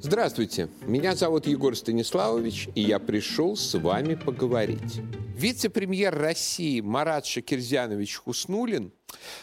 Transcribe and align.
Здравствуйте, 0.00 0.68
меня 0.86 1.16
зовут 1.16 1.48
Егор 1.48 1.74
Станиславович, 1.74 2.68
и 2.76 2.82
я 2.82 3.00
пришел 3.00 3.56
с 3.56 3.76
вами 3.76 4.14
поговорить. 4.14 5.00
Вице-премьер 5.36 6.16
России 6.16 6.80
Марат 6.80 7.26
Шакирзянович 7.26 8.14
Хуснулин 8.18 8.92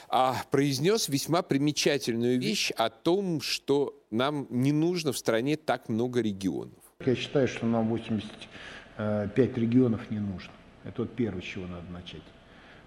а, 0.07 0.37
произнес 0.51 1.09
весьма 1.09 1.41
примечательную 1.41 2.39
вещь 2.39 2.71
о 2.71 2.89
том, 2.89 3.41
что 3.41 4.01
нам 4.11 4.47
не 4.49 4.71
нужно 4.71 5.11
в 5.11 5.17
стране 5.17 5.57
так 5.57 5.89
много 5.89 6.21
регионов. 6.21 6.79
Я 7.05 7.15
считаю, 7.15 7.49
что 7.49 7.65
нам 7.65 7.89
85 7.89 9.57
регионов 9.57 10.09
не 10.09 10.19
нужно. 10.19 10.53
Это 10.85 11.01
вот 11.01 11.13
первое, 11.15 11.41
с 11.41 11.45
чего 11.45 11.67
надо 11.67 11.91
начать. 11.91 12.23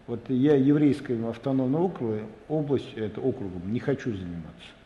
Вот 0.07 0.21
я 0.31 0.57
еврейским 0.57 1.27
автономным 1.27 1.83
округом, 1.83 2.31
область, 2.49 2.95
это 2.97 3.21
округом, 3.21 3.71
не 3.71 3.79
хочу 3.79 4.17
заниматься 4.17 4.78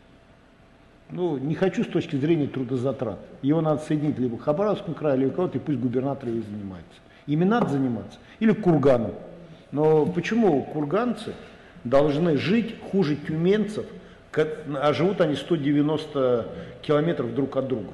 ну, 1.12 1.36
не 1.36 1.54
хочу 1.54 1.84
с 1.84 1.86
точки 1.86 2.16
зрения 2.16 2.46
трудозатрат. 2.46 3.18
Его 3.42 3.60
надо 3.60 3.82
соединить 3.82 4.18
либо 4.18 4.38
к 4.38 4.42
Хабаровскому 4.42 4.94
краю, 4.94 5.20
либо 5.20 5.32
кого-то, 5.32 5.58
и 5.58 5.60
пусть 5.60 5.78
губернатор 5.78 6.28
и 6.28 6.40
занимается. 6.40 7.00
Ими 7.26 7.44
надо 7.44 7.68
заниматься. 7.68 8.18
Или 8.40 8.52
Кургану. 8.52 9.14
Но 9.70 10.06
почему 10.06 10.62
курганцы 10.64 11.34
должны 11.84 12.36
жить 12.36 12.76
хуже 12.90 13.16
тюменцев, 13.16 13.86
а 14.34 14.92
живут 14.92 15.20
они 15.20 15.36
190 15.36 16.46
километров 16.82 17.34
друг 17.34 17.56
от 17.56 17.68
друга? 17.68 17.92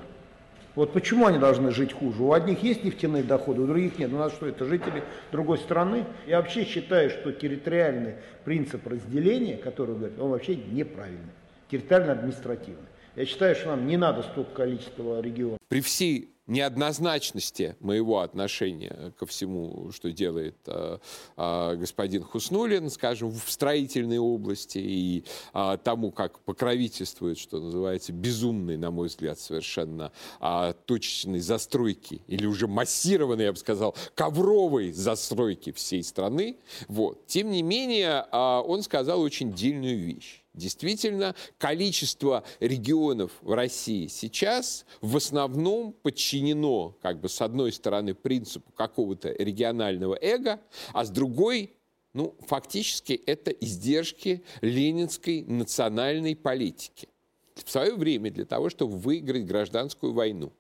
Вот 0.75 0.93
почему 0.93 1.27
они 1.27 1.39
должны 1.39 1.73
жить 1.73 1.93
хуже? 1.93 2.23
У 2.23 2.33
одних 2.33 2.63
есть 2.63 2.85
нефтяные 2.85 3.25
доходы, 3.25 3.63
у 3.63 3.67
других 3.67 3.99
нет. 3.99 4.13
У 4.13 4.17
нас 4.17 4.33
что, 4.33 4.47
это 4.47 4.65
жители 4.65 5.03
другой 5.33 5.59
страны? 5.59 6.05
Я 6.27 6.37
вообще 6.37 6.65
считаю, 6.65 7.11
что 7.11 7.33
территориальный 7.33 8.15
принцип 8.45 8.87
разделения, 8.87 9.57
который 9.57 9.95
вы 9.95 9.99
говорите, 9.99 10.23
он 10.23 10.31
вообще 10.31 10.55
неправильный. 10.55 11.33
Территориально-административный. 11.69 12.87
Я 13.19 13.27
считаю, 13.27 13.57
что 13.57 13.71
нам 13.71 13.89
не 13.89 13.97
надо 13.97 14.23
столько 14.23 14.53
количества 14.53 15.21
регионов. 15.21 15.59
При 15.67 15.81
всей 15.81 16.29
неоднозначности 16.47 17.75
моего 17.81 18.21
отношения 18.21 19.13
ко 19.19 19.27
всему, 19.27 19.91
что 19.91 20.13
делает 20.13 20.57
э, 20.67 20.99
э, 21.37 21.77
господин 21.77 22.23
Хуснулин, 22.23 22.91
скажем, 22.91 23.33
в 23.33 23.51
строительной 23.51 24.19
области 24.19 24.79
и 24.79 25.25
э, 25.53 25.79
тому, 25.83 26.13
как 26.13 26.39
покровительствует, 26.45 27.39
что 27.39 27.59
называется, 27.59 28.13
безумной, 28.13 28.77
на 28.77 28.93
мой 28.93 29.09
взгляд, 29.09 29.41
совершенно 29.41 30.13
э, 30.41 30.75
точечной 30.87 31.41
застройки 31.41 32.23
или 32.29 32.47
уже 32.47 32.69
массированной, 32.69 33.47
я 33.47 33.53
бы 33.53 33.59
сказал, 33.59 33.97
ковровой 34.15 34.93
застройки 34.93 35.73
всей 35.73 36.05
страны. 36.05 36.57
Вот. 36.87 37.27
Тем 37.27 37.51
не 37.51 37.63
менее, 37.63 38.25
э, 38.31 38.37
он 38.37 38.85
сказал 38.85 39.21
очень 39.21 39.53
дельную 39.53 39.99
вещь. 39.99 40.45
Действительно, 40.55 41.35
количество 41.59 42.43
регионов 42.59 43.33
в 43.43 43.53
России 43.53 44.07
сейчас 44.09 44.87
в 45.01 45.17
основном 45.17 45.93
подчинено, 45.93 46.97
как 47.01 47.21
бы, 47.21 47.29
с 47.29 47.41
одной 47.41 47.73
стороны, 47.73 48.15
принципу 48.15 48.73
какого-то 48.73 49.31
регионального 49.33 50.19
эго, 50.21 50.61
а 50.93 51.05
с 51.05 51.11
другой 51.11 51.75
ну, 52.15 52.37
фактически 52.47 53.13
это 53.13 53.51
издержки 53.51 54.43
ленинской 54.61 55.45
национальной 55.45 56.35
политики. 56.35 57.09
В 57.55 57.71
свое 57.71 57.95
время 57.95 58.31
для 58.31 58.45
того, 58.45 58.71
чтобы 58.71 58.97
выиграть 58.97 59.45
гражданскую 59.45 60.13
войну, 60.13 60.53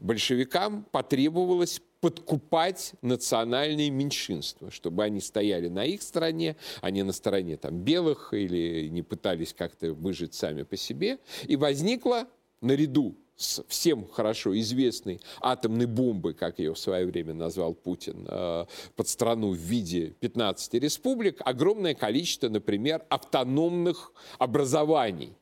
большевикам 0.00 0.84
потребовалось 0.84 1.80
подкупать 2.00 2.92
национальные 3.02 3.90
меньшинства, 3.90 4.70
чтобы 4.70 5.04
они 5.04 5.20
стояли 5.20 5.68
на 5.68 5.84
их 5.84 6.02
стороне, 6.02 6.56
а 6.80 6.90
не 6.90 7.02
на 7.02 7.12
стороне 7.12 7.56
там, 7.56 7.78
белых 7.78 8.32
или 8.32 8.88
не 8.88 9.02
пытались 9.02 9.52
как-то 9.52 9.92
выжить 9.92 10.34
сами 10.34 10.62
по 10.62 10.76
себе. 10.76 11.18
И 11.46 11.56
возникла 11.56 12.26
наряду 12.60 13.16
с 13.36 13.62
всем 13.68 14.06
хорошо 14.06 14.58
известной 14.58 15.20
атомной 15.40 15.86
бомбой, 15.86 16.34
как 16.34 16.58
ее 16.58 16.74
в 16.74 16.78
свое 16.78 17.06
время 17.06 17.32
назвал 17.32 17.72
Путин, 17.72 18.26
э, 18.28 18.66
под 18.96 19.08
страну 19.08 19.52
в 19.52 19.56
виде 19.56 20.14
15 20.20 20.74
республик, 20.74 21.40
огромное 21.44 21.94
количество, 21.94 22.50
например, 22.50 23.02
автономных 23.08 24.12
образований. 24.38 25.32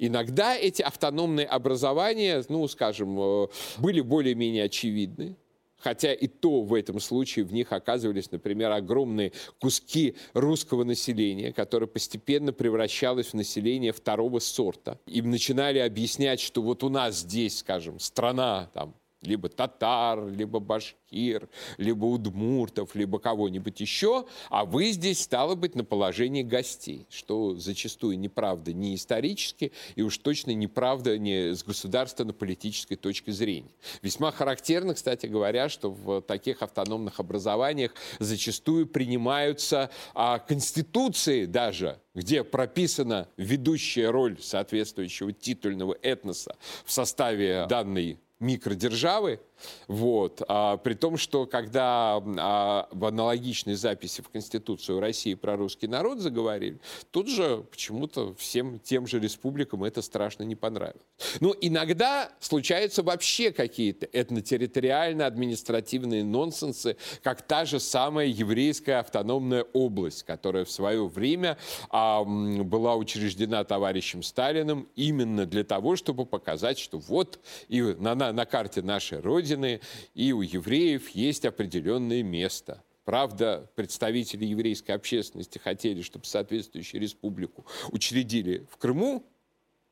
Иногда 0.00 0.56
эти 0.56 0.82
автономные 0.82 1.46
образования, 1.46 2.44
ну, 2.48 2.66
скажем, 2.66 3.18
э, 3.20 3.48
были 3.78 4.00
более-менее 4.00 4.64
очевидны, 4.64 5.36
Хотя 5.78 6.12
и 6.12 6.26
то 6.26 6.62
в 6.62 6.74
этом 6.74 6.98
случае 7.00 7.44
в 7.44 7.52
них 7.52 7.72
оказывались, 7.72 8.30
например, 8.30 8.72
огромные 8.72 9.32
куски 9.60 10.16
русского 10.34 10.84
населения, 10.84 11.52
которое 11.52 11.86
постепенно 11.86 12.52
превращалось 12.52 13.28
в 13.28 13.34
население 13.34 13.92
второго 13.92 14.40
сорта. 14.40 14.98
Им 15.06 15.30
начинали 15.30 15.78
объяснять, 15.78 16.40
что 16.40 16.62
вот 16.62 16.82
у 16.82 16.88
нас 16.88 17.18
здесь, 17.18 17.58
скажем, 17.58 18.00
страна 18.00 18.70
там, 18.74 18.94
либо 19.22 19.48
татар, 19.48 20.28
либо 20.28 20.60
башкир, 20.60 21.48
либо 21.76 22.04
удмуртов, 22.04 22.94
либо 22.94 23.18
кого-нибудь 23.18 23.80
еще, 23.80 24.26
а 24.48 24.64
вы 24.64 24.90
здесь, 24.90 25.22
стало 25.22 25.54
быть, 25.54 25.74
на 25.74 25.84
положении 25.84 26.42
гостей, 26.42 27.06
что 27.10 27.54
зачастую 27.56 28.18
неправда 28.18 28.72
не 28.72 28.94
исторически 28.94 29.72
и 29.96 30.02
уж 30.02 30.18
точно 30.18 30.52
неправда 30.52 31.18
не 31.18 31.54
с 31.54 31.64
государственно-политической 31.64 32.96
точки 32.96 33.30
зрения. 33.30 33.70
Весьма 34.02 34.30
характерно, 34.30 34.94
кстати 34.94 35.26
говоря, 35.26 35.68
что 35.68 35.90
в 35.90 36.22
таких 36.22 36.62
автономных 36.62 37.18
образованиях 37.18 37.94
зачастую 38.20 38.86
принимаются 38.86 39.90
а, 40.14 40.38
конституции 40.38 41.46
даже, 41.46 42.00
где 42.14 42.44
прописана 42.44 43.28
ведущая 43.36 44.10
роль 44.10 44.38
соответствующего 44.40 45.32
титульного 45.32 45.96
этноса 46.02 46.56
в 46.84 46.92
составе 46.92 47.66
данной 47.68 48.18
микродержавы, 48.40 49.40
вот. 49.86 50.42
А, 50.48 50.76
при 50.76 50.94
том, 50.94 51.16
что 51.16 51.46
когда 51.46 52.22
а, 52.38 52.88
в 52.90 53.04
аналогичной 53.04 53.74
записи 53.74 54.22
в 54.22 54.28
Конституцию 54.28 55.00
России 55.00 55.34
про 55.34 55.56
русский 55.56 55.88
народ 55.88 56.20
заговорили, 56.20 56.80
тут 57.10 57.28
же 57.28 57.64
почему-то 57.70 58.34
всем 58.34 58.78
тем 58.78 59.06
же 59.06 59.18
республикам 59.18 59.84
это 59.84 60.02
страшно 60.02 60.42
не 60.42 60.56
понравилось. 60.56 61.02
Ну, 61.40 61.54
иногда 61.60 62.30
случаются 62.40 63.02
вообще 63.02 63.50
какие-то 63.50 64.06
этнотерриториально-административные 64.06 66.24
нонсенсы, 66.24 66.96
как 67.22 67.42
та 67.42 67.64
же 67.64 67.80
самая 67.80 68.26
еврейская 68.26 69.00
автономная 69.00 69.64
область, 69.72 70.24
которая 70.24 70.64
в 70.64 70.70
свое 70.70 71.06
время 71.06 71.58
а, 71.90 72.22
была 72.24 72.96
учреждена 72.96 73.64
товарищем 73.64 74.22
Сталиным 74.22 74.88
именно 74.94 75.46
для 75.46 75.64
того, 75.64 75.96
чтобы 75.96 76.26
показать, 76.26 76.78
что 76.78 76.98
вот 76.98 77.40
и 77.68 77.80
на, 77.80 78.14
на, 78.14 78.32
на 78.32 78.46
карте 78.46 78.82
нашей 78.82 79.20
Родины 79.20 79.47
Родины, 79.48 79.80
и 80.14 80.32
у 80.32 80.42
евреев 80.42 81.08
есть 81.10 81.44
определенное 81.44 82.22
место. 82.22 82.82
Правда, 83.04 83.70
представители 83.74 84.44
еврейской 84.44 84.92
общественности 84.92 85.58
хотели, 85.58 86.02
чтобы 86.02 86.26
соответствующую 86.26 87.00
республику 87.00 87.64
учредили 87.90 88.66
в 88.70 88.76
Крыму, 88.76 89.24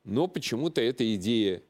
но 0.03 0.27
почему-то 0.27 0.81
эта 0.81 1.15
идея 1.15 1.63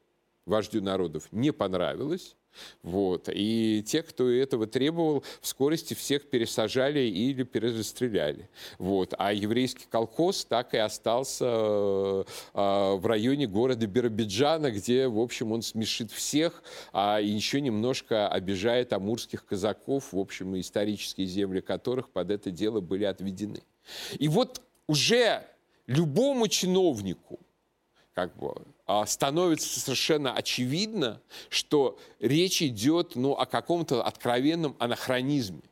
вождю 0.44 0.82
народов 0.82 1.28
не 1.32 1.50
понравилась. 1.50 2.36
Вот. 2.82 3.28
И 3.32 3.82
те, 3.86 4.02
кто 4.02 4.30
этого 4.30 4.66
требовал, 4.66 5.24
в 5.40 5.46
скорости 5.46 5.94
всех 5.94 6.28
пересажали 6.28 7.00
или 7.00 7.42
перестреляли. 7.42 8.48
Вот. 8.78 9.14
А 9.18 9.32
еврейский 9.32 9.86
колхоз 9.90 10.44
так 10.44 10.74
и 10.74 10.78
остался 10.78 11.44
э, 11.46 12.24
э, 12.54 12.94
в 12.96 13.06
районе 13.06 13.46
города 13.46 13.86
Биробиджана, 13.86 14.70
где, 14.70 15.08
в 15.08 15.18
общем, 15.18 15.52
он 15.52 15.62
смешит 15.62 16.10
всех, 16.10 16.62
а 16.92 17.20
еще 17.20 17.60
немножко 17.60 18.28
обижает 18.28 18.92
амурских 18.92 19.44
казаков, 19.44 20.12
в 20.12 20.18
общем, 20.18 20.58
исторические 20.58 21.26
земли 21.26 21.60
которых 21.60 22.10
под 22.10 22.30
это 22.30 22.50
дело 22.50 22.80
были 22.80 23.04
отведены. 23.04 23.62
И 24.18 24.28
вот 24.28 24.62
уже 24.86 25.44
любому 25.86 26.48
чиновнику, 26.48 27.40
как 28.14 28.36
бы 28.36 28.54
становится 29.06 29.80
совершенно 29.80 30.32
очевидно, 30.32 31.20
что 31.50 31.98
речь 32.20 32.62
идет 32.62 33.16
ну, 33.16 33.32
о 33.32 33.46
каком-то 33.46 34.02
откровенном 34.02 34.74
анахронизме 34.78 35.62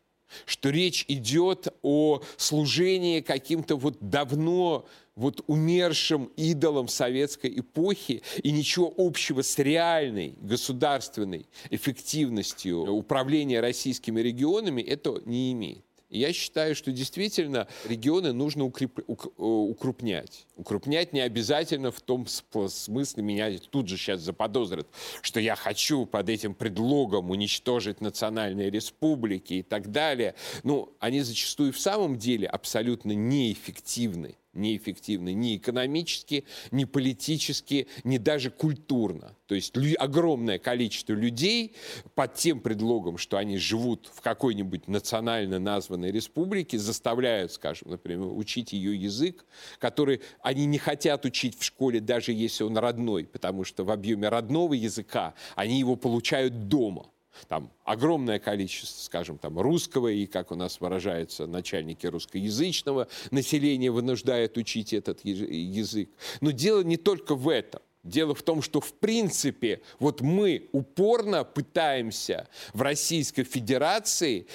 что 0.45 0.71
речь 0.71 1.05
идет 1.09 1.69
о 1.83 2.21
служении 2.37 3.21
каким-то 3.21 3.77
вот 3.77 3.97
давно 4.01 4.87
вот 5.15 5.43
умершим 5.47 6.31
идолам 6.37 6.89
советской 6.89 7.61
эпохи 7.61 8.23
и 8.43 8.51
ничего 8.51 8.93
общего 8.99 9.43
с 9.43 9.59
реальной 9.59 10.35
государственной 10.41 11.47
эффективностью 11.71 12.93
управления 12.93 13.61
российскими 13.61 14.21
регионами 14.21 14.83
это 14.83 15.23
не 15.25 15.53
имеет. 15.53 15.86
Я 16.09 16.33
считаю, 16.33 16.77
что 16.77 16.93
действительно 16.93 17.67
регионы 17.85 18.33
нужно 18.33 18.65
укреп... 18.65 19.01
Э, 19.01 19.13
укрупнять. 19.37 20.47
Укрупнять 20.57 21.13
не 21.13 21.21
обязательно 21.21 21.91
в 21.91 22.01
том 22.01 22.27
смысле, 22.27 23.23
меня 23.23 23.59
тут 23.71 23.89
же 23.89 23.97
сейчас 23.97 24.21
заподозрят, 24.21 24.87
что 25.23 25.41
я 25.41 25.57
хочу 25.57 26.07
под 26.07 26.29
этим 26.29 26.55
предлогом 26.55 27.31
уничтожить 27.31 28.01
национальные 28.01 28.71
республики 28.71 29.55
и 29.55 29.63
так 29.63 29.91
далее. 29.91 30.35
Ну, 30.63 30.93
они 31.01 31.23
зачастую 31.23 31.73
в 31.73 31.81
самом 31.81 32.19
деле 32.19 32.47
абсолютно 32.47 33.13
неэффективны 33.13 34.37
неэффективны 34.57 35.33
ни 35.33 35.57
экономически, 35.57 36.45
ни 36.71 36.85
политически, 36.85 37.87
ни 38.05 38.19
даже 38.19 38.51
культурно. 38.51 39.37
То 39.47 39.55
есть 39.55 39.75
огромное 39.99 40.59
количество 40.59 41.13
людей 41.13 41.75
под 42.15 42.35
тем 42.35 42.61
предлогом, 42.61 43.19
что 43.19 43.37
они 43.37 43.59
живут 43.59 44.11
в 44.13 44.21
какой-нибудь 44.21 44.89
национально 44.89 45.59
названной 45.59 46.11
республике, 46.11 46.79
заставляют, 46.79 47.53
скажем, 47.53 47.91
например, 47.91 48.27
учить 48.27 48.73
ее 48.73 48.97
язык, 48.97 49.45
который 49.79 50.21
они 50.41 50.67
не 50.67 50.79
хотят 50.79 51.25
учить 51.25 51.59
в 51.59 51.63
школе, 51.63 52.01
даже 52.01 52.33
если 52.33 52.65
он 52.65 52.77
родной, 52.77 53.25
потому 53.25 53.65
что 53.65 53.85
в 53.85 53.91
объеме 53.91 54.29
родного 54.29 54.75
языка 54.75 55.35
они 55.55 55.79
его 55.79 55.97
получают 55.97 56.69
дома 56.69 57.07
там 57.49 57.71
огромное 57.85 58.39
количество, 58.39 59.03
скажем, 59.03 59.39
там 59.39 59.59
русского 59.59 60.09
и, 60.09 60.27
как 60.27 60.53
у 60.53 60.55
нас 60.55 60.81
выражаются 60.81 61.47
начальники 61.47 62.07
русскоязычного 62.07 63.09
населения, 63.31 63.91
вынуждают 63.91 64.57
учить 64.57 64.93
этот 64.93 65.25
язык. 65.25 66.11
Но 66.41 66.51
дело 66.51 66.83
не 66.83 66.97
только 66.97 67.35
в 67.35 67.49
этом. 67.49 67.83
Дело 68.03 68.37
в 68.37 68.43
том, 68.43 68.63
что 68.63 68.81
в 68.81 68.95
принципе 68.95 69.83
вот 69.99 70.21
мы 70.21 70.69
упорно 70.71 71.43
пытаемся 71.43 72.49
в 72.73 72.83
Российской 72.83 73.43
Федерации 73.43 74.47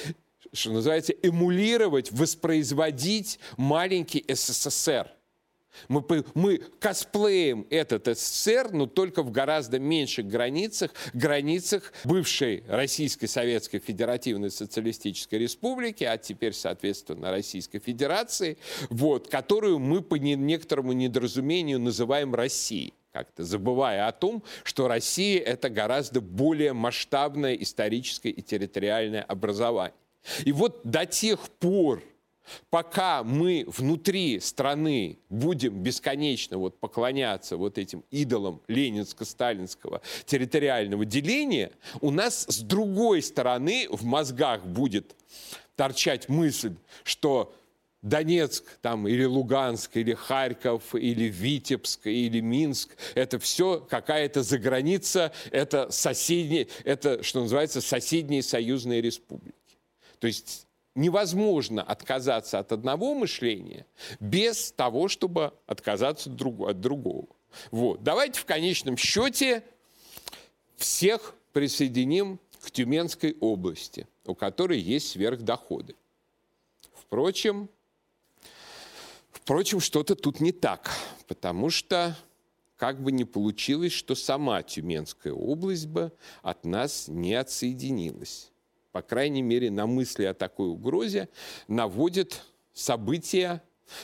что 0.53 0.71
называется, 0.71 1.13
эмулировать, 1.13 2.11
воспроизводить 2.11 3.39
маленький 3.55 4.25
СССР– 4.27 5.09
мы, 5.87 6.25
мы 6.33 6.57
косплеем 6.79 7.65
этот 7.69 8.07
СССР, 8.07 8.69
но 8.71 8.85
только 8.85 9.23
в 9.23 9.31
гораздо 9.31 9.79
меньших 9.79 10.27
границах, 10.27 10.91
границах 11.13 11.93
бывшей 12.03 12.63
Российской 12.67 13.27
Советской 13.27 13.79
Федеративной 13.79 14.51
Социалистической 14.51 15.39
Республики, 15.39 16.03
а 16.03 16.17
теперь, 16.17 16.53
соответственно, 16.53 17.31
Российской 17.31 17.79
Федерации, 17.79 18.57
вот, 18.89 19.27
которую 19.27 19.79
мы 19.79 20.01
по 20.01 20.15
некоторому 20.15 20.93
недоразумению 20.93 21.79
называем 21.79 22.35
Россией 22.35 22.93
как-то 23.11 23.43
забывая 23.43 24.07
о 24.07 24.11
том, 24.13 24.41
что 24.63 24.87
Россия– 24.87 25.41
это 25.45 25.69
гораздо 25.69 26.21
более 26.21 26.71
масштабное 26.73 27.55
историческое 27.55 28.29
и 28.29 28.41
территориальное 28.41 29.21
образование. 29.21 29.93
И 30.45 30.51
вот 30.51 30.81
до 30.83 31.05
тех 31.05 31.39
пор, 31.59 32.01
Пока 32.69 33.23
мы 33.23 33.65
внутри 33.67 34.39
страны 34.39 35.19
будем 35.29 35.81
бесконечно 35.81 36.57
вот 36.57 36.79
поклоняться 36.79 37.57
вот 37.57 37.77
этим 37.77 38.03
идолам 38.11 38.61
ленинско-сталинского 38.67 40.01
территориального 40.25 41.05
деления, 41.05 41.71
у 42.01 42.11
нас 42.11 42.45
с 42.47 42.59
другой 42.59 43.21
стороны 43.21 43.87
в 43.89 44.03
мозгах 44.03 44.65
будет 44.65 45.15
торчать 45.75 46.29
мысль, 46.29 46.75
что 47.03 47.53
Донецк 48.01 48.65
там, 48.81 49.07
или 49.07 49.25
Луганск, 49.25 49.95
или 49.95 50.13
Харьков, 50.13 50.95
или 50.95 51.25
Витебск, 51.25 52.07
или 52.07 52.39
Минск, 52.39 52.97
это 53.13 53.37
все 53.37 53.79
какая-то 53.79 54.41
заграница, 54.41 55.31
это 55.51 55.91
соседние, 55.91 56.67
это, 56.83 57.21
что 57.21 57.41
называется, 57.41 57.79
соседние 57.79 58.41
союзные 58.41 59.01
республики. 59.01 59.53
То 60.19 60.27
есть 60.27 60.67
невозможно 60.95 61.81
отказаться 61.81 62.59
от 62.59 62.71
одного 62.71 63.13
мышления 63.13 63.85
без 64.19 64.71
того, 64.71 65.07
чтобы 65.07 65.53
отказаться 65.65 66.29
от 66.29 66.79
другого. 66.79 67.27
Вот. 67.71 68.03
Давайте 68.03 68.39
в 68.39 68.45
конечном 68.45 68.97
счете 68.97 69.63
всех 70.77 71.35
присоединим 71.53 72.39
к 72.61 72.71
Тюменской 72.71 73.35
области, 73.39 74.07
у 74.25 74.35
которой 74.35 74.79
есть 74.79 75.09
сверхдоходы. 75.09 75.95
Впрочем, 76.93 77.69
впрочем, 79.31 79.79
что-то 79.79 80.15
тут 80.15 80.39
не 80.39 80.51
так, 80.51 80.89
потому 81.27 81.69
что 81.69 82.15
как 82.77 83.01
бы 83.01 83.11
ни 83.11 83.23
получилось, 83.23 83.91
что 83.91 84.15
сама 84.15 84.63
Тюменская 84.63 85.33
область 85.33 85.87
бы 85.87 86.11
от 86.41 86.65
нас 86.65 87.07
не 87.07 87.33
отсоединилась 87.33 88.50
по 88.91 89.01
крайней 89.01 89.41
мере, 89.41 89.71
на 89.71 89.87
мысли 89.87 90.25
о 90.25 90.33
такой 90.33 90.69
угрозе, 90.69 91.29
наводит 91.67 92.43
события, 92.73 93.61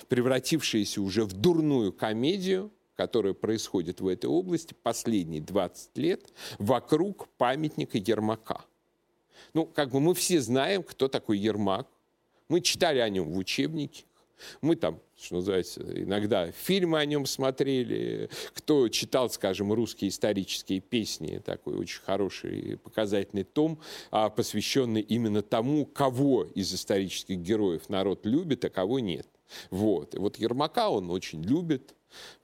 превратившиеся 0.08 1.02
уже 1.02 1.26
в 1.26 1.34
дурную 1.34 1.94
комедию, 1.94 2.72
которая 2.96 3.34
происходит 3.34 4.02
в 4.02 4.08
этой 4.08 4.26
области 4.26 4.74
последние 4.74 5.42
20 5.42 5.98
лет 5.98 6.34
вокруг 6.58 7.28
памятника 7.38 7.98
Ермака. 7.98 8.66
Ну, 9.54 9.66
как 9.66 9.92
бы 9.92 10.00
мы 10.00 10.14
все 10.16 10.42
знаем, 10.42 10.84
кто 10.84 11.08
такой 11.08 11.38
Ермак. 11.38 11.88
Мы 12.50 12.62
читали 12.62 13.00
о 13.00 13.10
нем 13.10 13.30
в 13.30 13.38
учебнике. 13.38 14.04
Мы 14.62 14.76
там, 14.76 15.00
что 15.20 15.36
называется, 15.36 15.82
иногда 15.82 16.52
фильмы 16.52 17.00
о 17.00 17.06
нем 17.06 17.26
смотрели. 17.26 18.30
Кто 18.54 18.88
читал, 18.90 19.30
скажем, 19.30 19.74
русские 19.74 20.10
исторические 20.10 20.80
песни, 20.80 21.42
такой 21.44 21.76
очень 21.76 22.02
хороший 22.02 22.78
показательный 22.78 23.44
том, 23.44 23.80
а, 24.12 24.30
посвященный 24.30 25.02
именно 25.02 25.42
тому, 25.42 25.86
кого 25.86 26.44
из 26.44 26.74
исторических 26.74 27.38
героев 27.40 27.90
народ 27.90 28.26
любит, 28.26 28.66
а 28.66 28.70
кого 28.70 29.00
нет. 29.00 29.28
Вот. 29.70 30.16
И 30.16 30.18
вот 30.18 30.38
Ермака 30.38 30.90
он 30.90 31.10
очень 31.12 31.42
любит. 31.42 31.96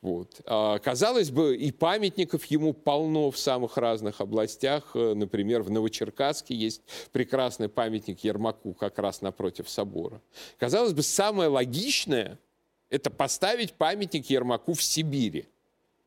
Вот. 0.01 0.41
А, 0.45 0.79
казалось 0.79 1.31
бы, 1.31 1.55
и 1.55 1.71
памятников 1.71 2.45
ему 2.45 2.73
полно 2.73 3.31
в 3.31 3.37
самых 3.37 3.77
разных 3.77 4.21
областях. 4.21 4.91
Э, 4.93 5.13
например, 5.13 5.63
в 5.63 5.71
Новочеркасске 5.71 6.53
есть 6.55 6.81
прекрасный 7.11 7.69
памятник 7.69 8.23
Ермаку 8.23 8.73
как 8.73 8.99
раз 8.99 9.21
напротив 9.21 9.69
собора. 9.69 10.21
Казалось 10.57 10.93
бы, 10.93 11.01
самое 11.01 11.49
логичное– 11.49 12.39
это 12.89 13.09
поставить 13.09 13.73
памятник 13.73 14.29
Ермаку 14.29 14.73
в 14.73 14.83
Сибири 14.83 15.47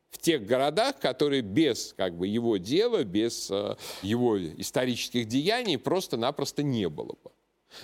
в 0.09 0.17
тех 0.19 0.45
городах, 0.45 0.99
которые 0.99 1.41
без 1.41 1.93
как 1.97 2.15
бы, 2.15 2.27
его 2.27 2.57
дела, 2.57 3.03
без 3.03 3.51
э, 3.51 3.75
его 4.01 4.39
исторических 4.39 5.27
деяний 5.27 5.77
просто-напросто 5.77 6.63
не 6.63 6.87
было 6.87 7.15
бы. 7.23 7.31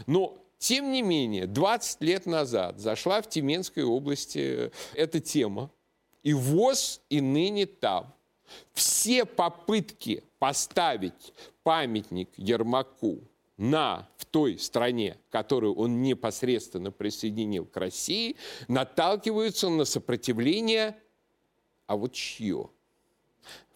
Но 0.08 0.43
тем 0.64 0.94
не 0.94 1.02
менее, 1.02 1.46
20 1.46 2.02
лет 2.02 2.26
назад 2.26 2.80
зашла 2.80 3.22
в 3.22 3.30
Тюменской 3.30 3.84
области 3.84 4.72
эта 4.94 5.20
тема, 5.20 5.70
и 6.22 6.34
ВОЗ 6.34 7.02
и 7.10 7.20
ныне 7.20 7.66
там. 7.66 8.14
Все 8.72 9.26
попытки 9.26 10.24
поставить 10.40 11.34
памятник 11.64 12.30
Ермаку 12.38 13.20
на, 13.58 14.08
в 14.16 14.24
той 14.24 14.58
стране, 14.58 15.18
которую 15.32 15.76
он 15.76 16.02
непосредственно 16.02 16.92
присоединил 16.92 17.66
к 17.66 17.76
России, 17.76 18.38
наталкиваются 18.70 19.68
на 19.68 19.84
сопротивление, 19.84 20.96
а 21.88 21.98
вот 21.98 22.14
чье? 22.14 22.70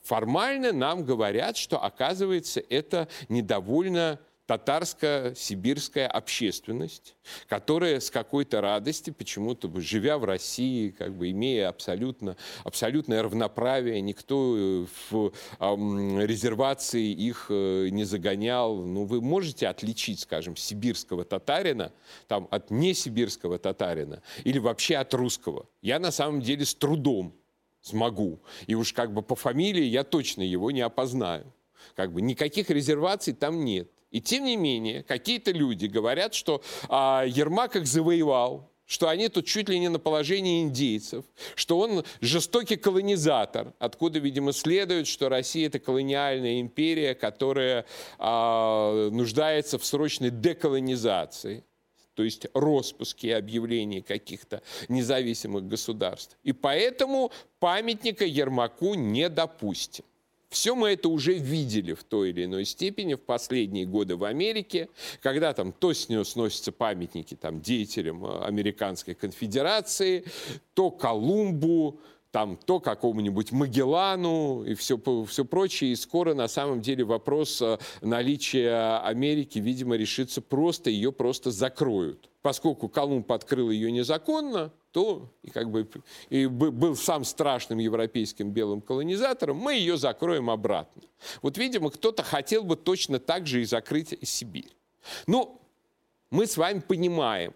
Формально 0.04 0.72
нам 0.72 1.04
говорят, 1.04 1.58
что, 1.58 1.84
оказывается, 1.84 2.64
это 2.70 3.10
недовольно 3.28 4.22
татарско-сибирская 4.48 6.08
общественность, 6.08 7.16
которая 7.48 8.00
с 8.00 8.10
какой-то 8.10 8.62
радости, 8.62 9.10
почему-то 9.10 9.70
живя 9.80 10.18
в 10.18 10.24
России, 10.24 10.90
как 10.90 11.16
бы 11.16 11.30
имея 11.32 11.70
абсолютно, 11.70 12.38
абсолютное 12.64 13.22
равноправие, 13.22 14.02
никто 14.02 14.56
э, 14.58 14.86
в 15.10 15.28
э, 15.28 16.26
резервации 16.26 17.12
их 17.12 17.48
э, 17.50 17.90
не 17.90 18.06
загонял. 18.06 18.78
Ну, 18.78 19.06
вы 19.06 19.22
можете 19.22 19.68
отличить, 19.68 20.22
скажем, 20.22 20.56
сибирского 20.56 21.26
татарина 21.26 21.92
там, 22.28 22.48
от 22.50 22.72
несибирского 22.72 23.60
татарина 23.60 24.22
или 24.46 24.60
вообще 24.60 24.96
от 24.96 25.14
русского? 25.14 25.68
Я 25.82 26.00
на 26.00 26.12
самом 26.12 26.42
деле 26.42 26.66
с 26.66 26.74
трудом 26.74 27.34
смогу. 27.82 28.40
И 28.66 28.76
уж 28.76 28.94
как 28.94 29.14
бы 29.14 29.22
по 29.22 29.36
фамилии 29.36 29.84
я 29.84 30.04
точно 30.04 30.42
его 30.42 30.72
не 30.72 30.82
опознаю. 30.82 31.54
Как 31.96 32.12
бы 32.12 32.22
никаких 32.22 32.70
резерваций 32.70 33.34
там 33.34 33.64
нет. 33.64 33.90
И 34.18 34.20
тем 34.20 34.46
не 34.46 34.58
менее, 34.58 35.04
какие-то 35.04 35.52
люди 35.52 35.86
говорят, 35.86 36.34
что 36.34 36.64
а, 36.90 37.24
Ермак 37.28 37.76
их 37.76 37.86
завоевал, 37.86 38.68
что 38.88 39.10
они 39.10 39.30
тут 39.30 39.46
чуть 39.46 39.70
ли 39.70 39.78
не 39.78 39.90
на 39.90 40.00
положении 40.00 40.64
индейцев, 40.64 41.24
что 41.54 41.78
он 41.78 42.04
жестокий 42.20 42.78
колонизатор, 42.78 43.76
откуда, 43.78 44.18
видимо, 44.18 44.54
следует, 44.54 45.06
что 45.06 45.30
Россия 45.30 45.68
это 45.68 45.78
колониальная 45.78 46.62
империя, 46.62 47.14
которая 47.14 47.86
а, 48.18 49.12
нуждается 49.12 49.78
в 49.78 49.86
срочной 49.86 50.32
деколонизации 50.32 51.64
то 52.16 52.24
есть 52.24 52.48
распуске 52.56 53.36
объявлений 53.36 54.02
каких-то 54.02 54.64
независимых 54.90 55.68
государств. 55.68 56.36
И 56.42 56.52
поэтому 56.52 57.32
памятника 57.60 58.26
Ермаку 58.26 58.96
не 58.96 59.30
допустим. 59.30 60.04
Все 60.50 60.76
мы 60.76 60.90
это 60.90 61.10
уже 61.10 61.34
видели 61.34 61.94
в 61.94 62.04
той 62.04 62.30
или 62.30 62.46
иной 62.46 62.64
степени 62.64 63.16
в 63.16 63.22
последние 63.22 63.86
годы 63.86 64.16
в 64.16 64.24
Америке, 64.24 64.90
когда 65.22 65.54
там 65.54 65.74
то 65.74 65.92
с 65.92 66.08
нее 66.08 66.24
сносятся 66.24 66.72
памятники 66.72 67.36
там, 67.36 67.60
деятелям 67.60 68.26
э, 68.26 68.46
Американской 68.46 69.14
конфедерации, 69.14 70.24
то 70.74 70.90
Колумбу, 70.90 72.00
там 72.38 72.56
то 72.56 72.80
какому-нибудь 72.80 73.52
Магеллану 73.52 74.64
и 74.64 74.76
все, 74.76 75.02
все 75.26 75.44
прочее. 75.44 75.94
И 75.94 75.96
скоро 75.96 76.36
на 76.36 76.48
самом 76.48 76.82
деле 76.82 77.04
вопрос 77.04 77.60
э, 77.64 77.80
наличия 78.02 79.00
Америки, 79.00 79.58
видимо, 79.58 79.96
решится 79.96 80.40
просто, 80.40 80.92
ее 80.92 81.12
просто 81.12 81.50
закроют. 81.50 82.30
Поскольку 82.44 82.90
Колумб 82.90 83.32
открыл 83.32 83.72
ее 83.72 83.92
незаконно, 83.92 84.72
то 84.92 85.34
и 85.42 85.50
как 85.50 85.72
бы 85.72 85.90
и 86.30 86.46
был 86.46 86.96
сам 86.96 87.24
страшным 87.24 87.80
европейским 87.80 88.52
белым 88.52 88.82
колонизатором, 88.82 89.58
мы 89.58 89.74
ее 89.74 89.98
закроем 89.98 90.52
обратно. 90.52 91.02
Вот, 91.42 91.58
видимо, 91.58 91.90
кто-то 91.90 92.22
хотел 92.22 92.64
бы 92.64 92.76
точно 92.76 93.18
так 93.18 93.48
же 93.48 93.64
и 93.64 93.66
закрыть 93.66 94.16
Сибирь. 94.22 94.76
Ну, 95.26 95.60
мы 96.30 96.46
с 96.46 96.56
вами 96.56 96.82
понимаем, 96.82 97.56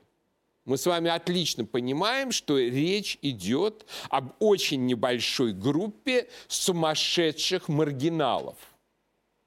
мы 0.71 0.77
с 0.77 0.85
вами 0.85 1.11
отлично 1.11 1.65
понимаем, 1.65 2.31
что 2.31 2.57
речь 2.57 3.17
идет 3.21 3.85
об 4.09 4.31
очень 4.39 4.85
небольшой 4.85 5.51
группе 5.51 6.29
сумасшедших 6.47 7.67
маргиналов 7.67 8.55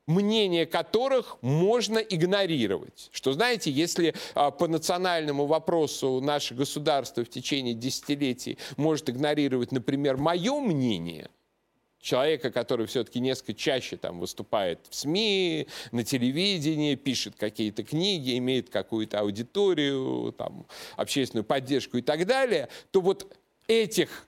мнение 0.06 0.66
которых 0.66 1.38
можно 1.40 1.96
игнорировать. 1.96 3.08
Что, 3.10 3.32
знаете, 3.32 3.70
если 3.70 4.14
а, 4.34 4.50
по 4.50 4.68
национальному 4.68 5.46
вопросу 5.46 6.20
наше 6.20 6.54
государство 6.54 7.24
в 7.24 7.30
течение 7.30 7.72
десятилетий 7.72 8.58
может 8.76 9.08
игнорировать, 9.08 9.72
например, 9.72 10.18
мое 10.18 10.60
мнение, 10.60 11.30
человека, 12.04 12.50
который 12.50 12.86
все-таки 12.86 13.18
несколько 13.18 13.54
чаще 13.54 13.96
там 13.96 14.20
выступает 14.20 14.80
в 14.90 14.94
СМИ, 14.94 15.66
на 15.90 16.04
телевидении, 16.04 16.94
пишет 16.94 17.34
какие-то 17.36 17.82
книги, 17.82 18.36
имеет 18.38 18.68
какую-то 18.68 19.20
аудиторию, 19.20 20.32
там, 20.36 20.66
общественную 20.96 21.44
поддержку 21.44 21.96
и 21.96 22.02
так 22.02 22.26
далее, 22.26 22.68
то 22.90 23.00
вот 23.00 23.34
этих 23.66 24.26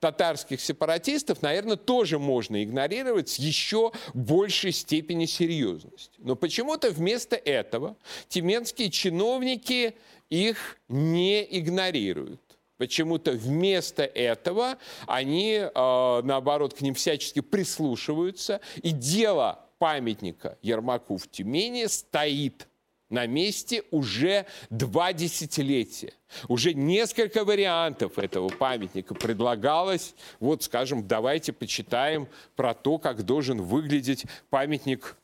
татарских 0.00 0.60
сепаратистов, 0.60 1.40
наверное, 1.40 1.76
тоже 1.76 2.18
можно 2.18 2.62
игнорировать 2.64 3.28
с 3.28 3.38
еще 3.38 3.92
большей 4.12 4.72
степени 4.72 5.26
серьезности. 5.26 6.18
Но 6.18 6.34
почему-то 6.34 6.90
вместо 6.90 7.36
этого 7.36 7.96
тименские 8.28 8.90
чиновники 8.90 9.94
их 10.30 10.78
не 10.88 11.46
игнорируют. 11.58 12.40
Почему-то 12.78 13.32
вместо 13.32 14.04
этого 14.04 14.78
они, 15.06 15.54
э, 15.54 16.20
наоборот, 16.22 16.74
к 16.74 16.80
ним 16.80 16.94
всячески 16.94 17.40
прислушиваются, 17.40 18.60
и 18.82 18.90
дело 18.90 19.66
памятника 19.78 20.56
Ермаку 20.62 21.16
в 21.16 21.28
Тюмени 21.28 21.86
стоит 21.86 22.68
на 23.10 23.26
месте 23.26 23.82
уже 23.90 24.46
два 24.70 25.12
десятилетия. 25.12 26.12
Уже 26.46 26.74
несколько 26.74 27.44
вариантов 27.44 28.18
этого 28.18 28.48
памятника 28.48 29.14
предлагалось. 29.14 30.14
Вот, 30.40 30.62
скажем, 30.62 31.06
давайте 31.08 31.52
почитаем 31.52 32.28
про 32.54 32.74
то, 32.74 32.98
как 32.98 33.24
должен 33.24 33.62
выглядеть 33.62 34.24
памятник, 34.50 35.16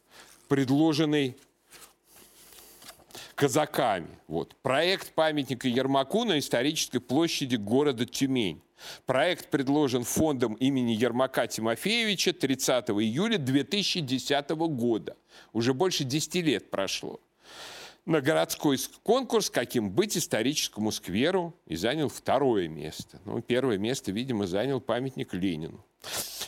предложенный 0.49 1.37
казаками. 3.35 4.19
Вот. 4.29 4.55
Проект 4.63 5.13
памятника 5.13 5.69
Ермаку 5.69 6.25
на 6.25 6.39
исторической 6.39 6.99
площади 6.99 7.57
города 7.57 8.07
Тюмень. 8.07 8.63
Проект 9.07 9.51
предложен 9.51 10.05
фондом 10.05 10.55
имени 10.55 10.93
Ермака 10.93 11.47
Тимофеевича 11.47 12.33
30 12.33 12.91
июля 12.91 13.39
2010 13.39 14.51
года. 14.51 15.17
Уже 15.53 15.75
больше 15.75 16.05
10 16.05 16.35
лет 16.37 16.71
прошло. 16.71 17.21
На 18.05 18.21
городской 18.21 18.79
конкурс 19.03 19.49
«Каким 19.49 19.91
быть 19.91 20.17
историческому 20.17 20.93
скверу» 20.93 21.55
и 21.67 21.75
занял 21.75 22.11
второе 22.11 22.69
место. 22.69 23.19
Ну, 23.25 23.41
первое 23.41 23.79
место, 23.79 24.13
видимо, 24.13 24.47
занял 24.47 24.81
памятник 24.81 25.33
Ленину. 25.33 25.83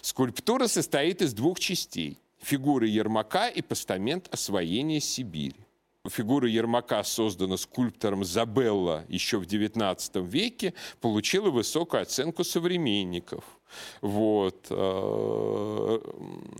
Скульптура 0.02 0.66
состоит 0.66 1.22
из 1.22 1.32
двух 1.32 1.58
частей– 1.58 2.20
фигуры 2.42 2.88
Ермака 2.88 3.48
и 3.48 3.62
постамент 3.62 4.28
освоения 4.30 5.00
Сибири 5.00 5.65
фигура 6.08 6.48
Ермака, 6.48 7.02
создана 7.04 7.56
скульптором 7.56 8.25
Забелла 8.25 9.04
еще 9.08 9.38
в 9.38 9.46
XIX 9.46 10.26
веке, 10.26 10.75
получила 11.00 11.50
высокую 11.50 12.02
оценку 12.02 12.44
современников 12.44 13.44
вот, 14.00 14.66
э, 14.70 15.98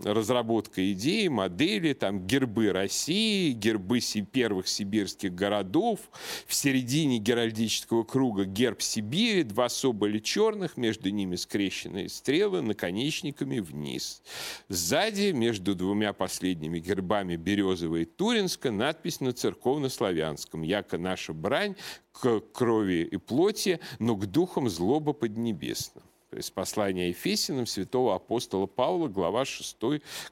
разработка 0.03 0.91
идеи, 0.93 1.27
модели, 1.27 1.93
там 1.93 2.25
гербы 2.25 2.71
России, 2.71 3.51
гербы 3.51 3.99
первых 4.31 4.67
сибирских 4.67 5.33
городов, 5.33 5.99
в 6.45 6.53
середине 6.53 7.17
геральдического 7.17 8.03
круга 8.03 8.45
герб 8.45 8.81
Сибири, 8.81 9.43
два 9.43 9.69
соболя 9.69 10.19
черных, 10.19 10.77
между 10.77 11.09
ними 11.09 11.35
скрещенные 11.35 12.09
стрелы 12.09 12.61
наконечниками 12.61 13.59
вниз. 13.59 14.21
Сзади, 14.69 15.31
между 15.31 15.75
двумя 15.75 16.13
последними 16.13 16.79
гербами 16.79 17.35
Березовой 17.35 18.03
и 18.03 18.05
Туринска, 18.05 18.71
надпись 18.71 19.19
на 19.19 19.33
церковно-славянском 19.37 20.61
«Яко 20.63 20.97
наша 20.97 21.33
брань 21.33 21.75
к 22.11 22.41
крови 22.51 23.03
и 23.03 23.17
плоти, 23.17 23.79
но 23.99 24.15
к 24.15 24.25
духам 24.25 24.69
злоба 24.69 25.13
поднебесным» 25.13 26.03
из 26.31 26.51
послания 26.51 27.09
Ефесиным 27.09 27.65
святого 27.65 28.15
апостола 28.15 28.65
Павла, 28.65 29.07
глава 29.07 29.45
6, 29.45 29.77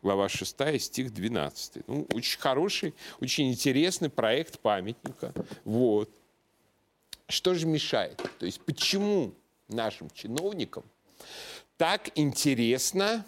глава 0.01 0.27
6, 0.27 0.81
стих 0.81 1.13
12. 1.13 1.87
Ну, 1.87 2.07
очень 2.13 2.39
хороший, 2.39 2.93
очень 3.21 3.49
интересный 3.49 4.09
проект 4.09 4.59
памятника. 4.59 5.33
Вот. 5.63 6.09
Что 7.27 7.53
же 7.55 7.65
мешает? 7.65 8.21
То 8.39 8.45
есть 8.45 8.61
почему 8.61 9.33
нашим 9.67 10.09
чиновникам 10.09 10.83
так 11.77 12.09
интересно 12.15 13.25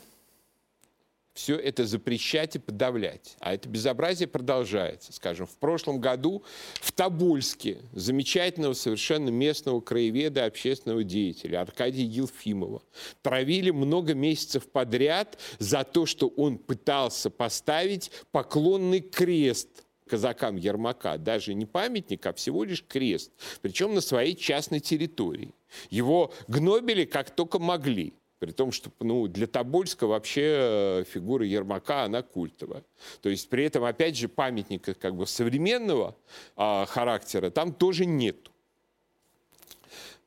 все 1.38 1.56
это 1.56 1.86
запрещать 1.86 2.56
и 2.56 2.60
подавлять. 2.60 3.36
А 3.40 3.54
это 3.54 3.70
безобразие 3.70 4.28
продолжается. 4.28 5.14
Скажем, 5.14 5.46
в 5.46 5.56
прошлом 5.58 6.02
году 6.02 6.44
в 6.82 6.92
Тобольске 6.92 7.78
замечательного 7.94 8.74
совершенно 8.74 9.30
местного 9.30 9.80
краеведа, 9.80 10.46
общественного 10.46 11.04
деятеля 11.04 11.62
Аркадия 11.62 12.06
Елфимова 12.06 12.82
травили 13.22 13.70
много 13.70 14.16
месяцев 14.16 14.68
подряд 14.68 15.38
за 15.60 15.84
то, 15.84 16.08
что 16.08 16.28
он 16.28 16.58
пытался 16.58 17.30
поставить 17.30 18.12
поклонный 18.32 19.02
крест 19.02 19.70
казакам 20.10 20.56
Ермака, 20.56 21.18
даже 21.18 21.54
не 21.54 21.66
памятник, 21.68 22.26
а 22.26 22.34
всего 22.34 22.64
лишь 22.64 22.84
крест, 22.84 23.32
причем 23.62 23.94
на 23.94 24.02
своей 24.02 24.36
частной 24.36 24.80
территории. 24.80 25.54
Его 25.92 26.34
гнобили 26.48 27.06
как 27.06 27.30
только 27.30 27.60
могли. 27.60 28.14
При 28.40 28.52
том, 28.52 28.72
что 28.72 28.92
ну, 29.00 29.28
для 29.28 29.48
Тобольска 29.48 30.06
вообще 30.06 30.42
э, 30.44 31.04
фигура 31.10 31.46
Ермака, 31.46 32.04
она 32.04 32.22
культовая. 32.22 32.84
То 33.22 33.30
есть 33.30 33.50
при 33.50 33.66
этом, 33.66 33.84
опять 33.84 34.16
же, 34.16 34.28
памятника 34.28 34.94
как 34.94 35.16
бы 35.16 35.26
современного 35.26 36.16
а, 36.56 36.86
характера 36.86 37.50
там 37.50 37.74
тоже 37.74 38.06
нет. 38.06 38.52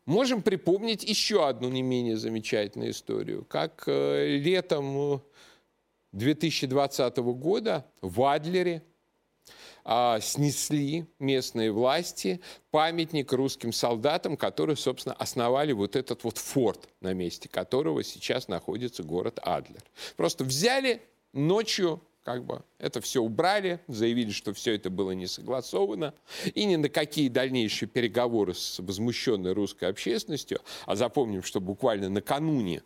Можем 0.06 0.42
припомнить 0.42 1.04
еще 1.04 1.46
одну 1.46 1.68
не 1.68 1.82
менее 1.82 2.16
замечательную 2.16 2.90
историю. 2.90 3.44
Как 3.44 3.84
э, 3.86 4.38
летом 4.38 5.22
2020 6.12 7.16
года 7.18 7.86
в 8.00 8.22
Адлере 8.24 8.82
а, 9.84 10.20
снесли 10.20 11.06
местные 11.18 11.72
власти 11.72 12.40
памятник 12.70 13.32
русским 13.32 13.72
солдатам, 13.72 14.36
которые, 14.36 14.76
собственно, 14.76 15.14
основали 15.14 15.72
вот 15.72 15.96
этот 15.96 16.24
вот 16.24 16.38
форт, 16.38 16.88
на 17.00 17.12
месте 17.12 17.48
которого 17.48 18.02
сейчас 18.04 18.48
находится 18.48 19.02
город 19.02 19.38
Адлер. 19.42 19.82
Просто 20.16 20.44
взяли 20.44 21.02
ночью 21.32 22.00
как 22.24 22.44
бы 22.44 22.62
это 22.78 23.00
все 23.00 23.22
убрали, 23.22 23.80
заявили, 23.88 24.30
что 24.30 24.52
все 24.52 24.74
это 24.74 24.90
было 24.90 25.12
не 25.12 25.26
согласовано, 25.26 26.14
и 26.54 26.64
ни 26.64 26.76
на 26.76 26.88
какие 26.88 27.28
дальнейшие 27.28 27.88
переговоры 27.88 28.54
с 28.54 28.78
возмущенной 28.78 29.52
русской 29.52 29.86
общественностью, 29.86 30.60
а 30.86 30.96
запомним, 30.96 31.42
что 31.42 31.60
буквально 31.60 32.08
накануне 32.08 32.82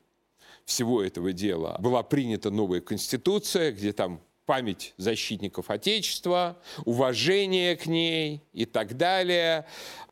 всего 0.65 1.03
этого 1.03 1.33
дела 1.33 1.77
была 1.81 2.03
принята 2.03 2.51
новая 2.51 2.81
конституция, 2.81 3.73
где 3.73 3.93
там 3.93 4.21
память 4.47 4.95
защитников 4.97 5.71
Отечества, 5.71 6.61
уважение 6.85 7.77
к 7.77 7.87
ней 7.87 8.43
и 8.53 8.65
так 8.65 8.97
далее. 8.97 9.67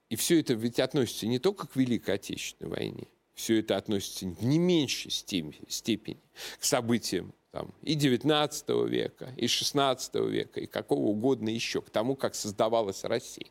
И 0.08 0.16
все 0.16 0.40
это 0.40 0.54
ведь 0.54 0.78
относится 0.78 1.26
не 1.26 1.38
только 1.38 1.66
к 1.66 1.76
Великой 1.76 2.16
Отечественной 2.16 2.70
войне, 2.70 3.06
все 3.34 3.60
это 3.60 3.76
относится 3.76 4.26
в 4.26 4.44
не 4.44 4.58
меньшей 4.58 5.10
степени 5.10 6.20
к 6.58 6.64
событиям 6.64 7.32
там, 7.50 7.72
и 7.82 7.94
XIX 7.96 8.88
века, 8.88 9.32
и 9.36 9.44
XVI 9.44 10.30
века, 10.30 10.60
и 10.60 10.66
какого 10.66 11.08
угодно 11.08 11.50
еще, 11.50 11.82
к 11.82 11.90
тому, 11.90 12.16
как 12.16 12.34
создавалась 12.34 13.04
Россия. 13.04 13.48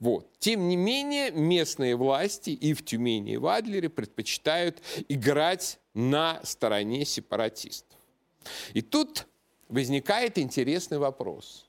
Вот. 0.00 0.28
Тем 0.38 0.68
не 0.68 0.76
менее, 0.76 1.30
местные 1.30 1.96
власти 1.96 2.50
и 2.50 2.72
в 2.72 2.84
Тюмени, 2.84 3.34
и 3.34 3.36
в 3.36 3.46
Адлере 3.46 3.88
предпочитают 3.88 4.80
играть 5.08 5.78
на 5.94 6.40
стороне 6.44 7.04
сепаратистов. 7.04 7.98
И 8.74 8.82
тут 8.82 9.26
возникает 9.68 10.38
интересный 10.38 10.98
вопрос. 10.98 11.66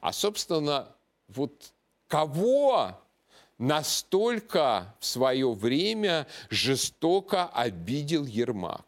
А, 0.00 0.12
собственно, 0.12 0.94
вот 1.28 1.72
кого 2.08 2.98
настолько 3.58 4.94
в 5.00 5.04
свое 5.04 5.52
время 5.52 6.26
жестоко 6.48 7.46
обидел 7.46 8.24
Ермак. 8.24 8.86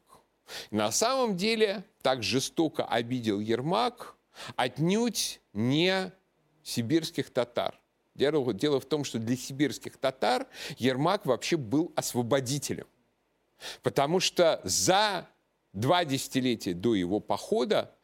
На 0.71 0.91
самом 0.91 1.37
деле 1.37 1.85
так 2.03 2.23
жестоко 2.23 2.85
обидел 2.85 3.39
Ермак 3.41 4.17
отнюдь 4.57 5.41
не 5.53 6.13
сибирских 6.63 7.31
татар. 7.31 7.79
Дело, 8.15 8.81
в 8.81 8.85
том, 8.85 9.05
что 9.05 9.19
для 9.19 9.37
сибирских 9.37 9.97
татар 9.97 10.47
Ермак 10.77 11.27
вообще 11.27 11.57
был 11.57 11.93
освободителем. 11.97 12.87
Потому 13.83 14.21
что 14.21 14.61
за 14.65 15.29
два 15.73 16.05
десятилетия 16.05 16.75
до 16.75 16.95
его 16.95 17.21
похода 17.21 17.95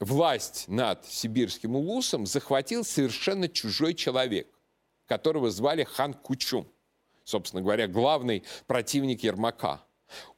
власть 0.00 0.64
над 0.66 1.06
сибирским 1.06 1.76
улусом 1.76 2.26
захватил 2.26 2.84
совершенно 2.84 3.48
чужой 3.48 3.94
человек, 3.94 4.48
которого 5.06 5.50
звали 5.50 5.84
хан 5.84 6.14
Кучум, 6.14 6.66
собственно 7.24 7.62
говоря, 7.62 7.86
главный 7.86 8.42
противник 8.66 9.22
Ермака. 9.22 9.84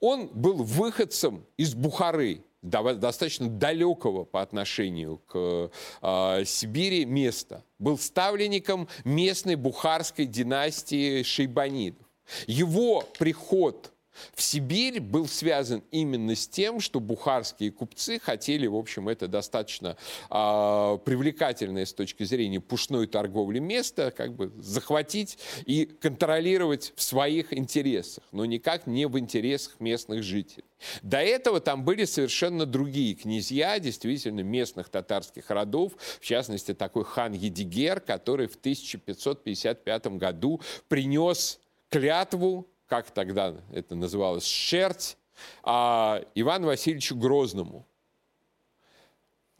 Он 0.00 0.26
был 0.28 0.62
выходцем 0.62 1.46
из 1.56 1.74
Бухары, 1.74 2.44
достаточно 2.62 3.48
далекого 3.48 4.24
по 4.24 4.42
отношению 4.42 5.18
к 5.26 5.70
э, 6.02 6.44
Сибири 6.44 7.04
места. 7.04 7.64
Был 7.78 7.98
ставленником 7.98 8.88
местной 9.04 9.56
бухарской 9.56 10.26
династии 10.26 11.22
шейбанидов. 11.22 12.06
Его 12.46 13.02
приход 13.18 13.91
в 14.34 14.42
Сибирь 14.42 15.00
был 15.00 15.26
связан 15.26 15.82
именно 15.90 16.34
с 16.34 16.46
тем, 16.46 16.80
что 16.80 17.00
бухарские 17.00 17.70
купцы 17.70 18.18
хотели, 18.18 18.66
в 18.66 18.76
общем, 18.76 19.08
это 19.08 19.28
достаточно 19.28 19.96
э, 20.30 20.98
привлекательное 21.04 21.86
с 21.86 21.92
точки 21.92 22.24
зрения 22.24 22.60
пушной 22.60 23.06
торговли 23.06 23.58
место, 23.58 24.12
как 24.16 24.34
бы 24.34 24.52
захватить 24.58 25.38
и 25.66 25.86
контролировать 25.86 26.92
в 26.96 27.02
своих 27.02 27.52
интересах, 27.52 28.24
но 28.32 28.44
никак 28.44 28.86
не 28.86 29.06
в 29.06 29.18
интересах 29.18 29.80
местных 29.80 30.22
жителей. 30.22 30.64
До 31.02 31.18
этого 31.18 31.60
там 31.60 31.84
были 31.84 32.04
совершенно 32.04 32.66
другие 32.66 33.14
князья, 33.14 33.78
действительно 33.78 34.40
местных 34.40 34.88
татарских 34.88 35.50
родов, 35.50 35.92
в 36.20 36.24
частности 36.24 36.74
такой 36.74 37.04
хан 37.04 37.32
Едигер, 37.32 38.00
который 38.00 38.46
в 38.48 38.56
1555 38.56 40.06
году 40.18 40.60
принес 40.88 41.60
клятву 41.88 42.66
как 42.92 43.10
тогда 43.10 43.54
это 43.72 43.94
называлось, 43.94 44.44
шерсть, 44.44 45.16
а 45.62 46.22
Ивану 46.34 46.66
Васильевичу 46.66 47.16
Грозному 47.16 47.86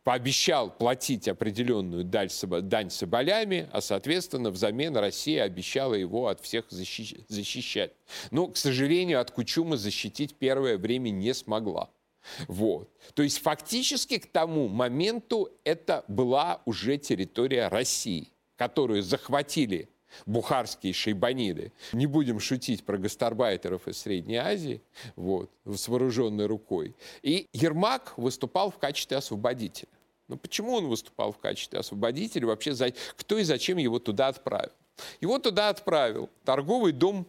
пообещал 0.05 0.71
платить 0.71 1.29
определенную 1.29 2.05
дань 2.05 2.91
соболями, 2.91 3.71
а, 3.73 3.81
соответственно, 3.81 4.51
взамен 4.51 4.95
Россия 4.99 5.45
обещала 5.45 5.95
его 5.95 6.29
от 6.29 6.43
всех 6.43 6.67
защищать. 6.71 7.93
Но, 8.31 8.49
к 8.49 8.59
сожалению, 8.59 9.19
от 9.19 9.31
Кучума 9.31 9.79
защитить 9.79 10.35
первое 10.35 10.77
время 10.77 11.09
не 11.09 11.33
смогла. 11.33 11.89
Вот. 12.49 12.91
То 13.15 13.23
есть 13.23 13.39
фактически 13.39 14.19
к 14.19 14.31
тому 14.31 14.69
моменту 14.69 15.49
это 15.65 16.05
была 16.07 16.61
уже 16.67 16.99
территория 16.99 17.69
России, 17.69 18.29
которую 18.57 19.03
захватили 19.03 19.89
бухарские 20.27 20.93
шейбаниды. 20.93 21.73
Не 21.93 22.07
будем 22.07 22.41
шутить 22.41 22.85
про 22.85 22.99
гастарбайтеров 22.99 23.89
из 23.89 23.99
Средней 23.99 24.37
Азии 24.37 24.81
вот, 25.17 25.51
с 25.65 25.89
вооруженной 25.89 26.47
рукой. 26.47 26.95
И 27.23 27.49
Ермак 27.53 28.15
выступал 28.17 28.71
в 28.71 28.79
качестве 28.79 29.17
освободителя. 29.17 29.89
Но 30.29 30.37
почему 30.37 30.75
он 30.75 30.87
выступал 30.87 31.33
в 31.33 31.39
качестве 31.39 31.79
освободителя? 31.79 32.47
Вообще, 32.47 32.75
кто 33.17 33.39
и 33.39 33.43
зачем 33.43 33.79
его 33.79 33.99
туда 33.99 34.29
отправил? 34.29 34.73
Его 35.21 35.39
туда 35.39 35.69
отправил 35.69 36.31
торговый 36.45 36.93
дом 36.93 37.27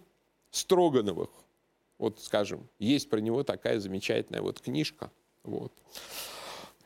Строгановых. 0.52 1.30
Вот, 1.98 2.20
скажем, 2.22 2.68
есть 2.80 3.10
про 3.10 3.20
него 3.20 3.44
такая 3.44 3.80
замечательная 3.80 4.42
вот 4.42 4.62
книжка. 4.62 5.10
Вот. 5.44 5.74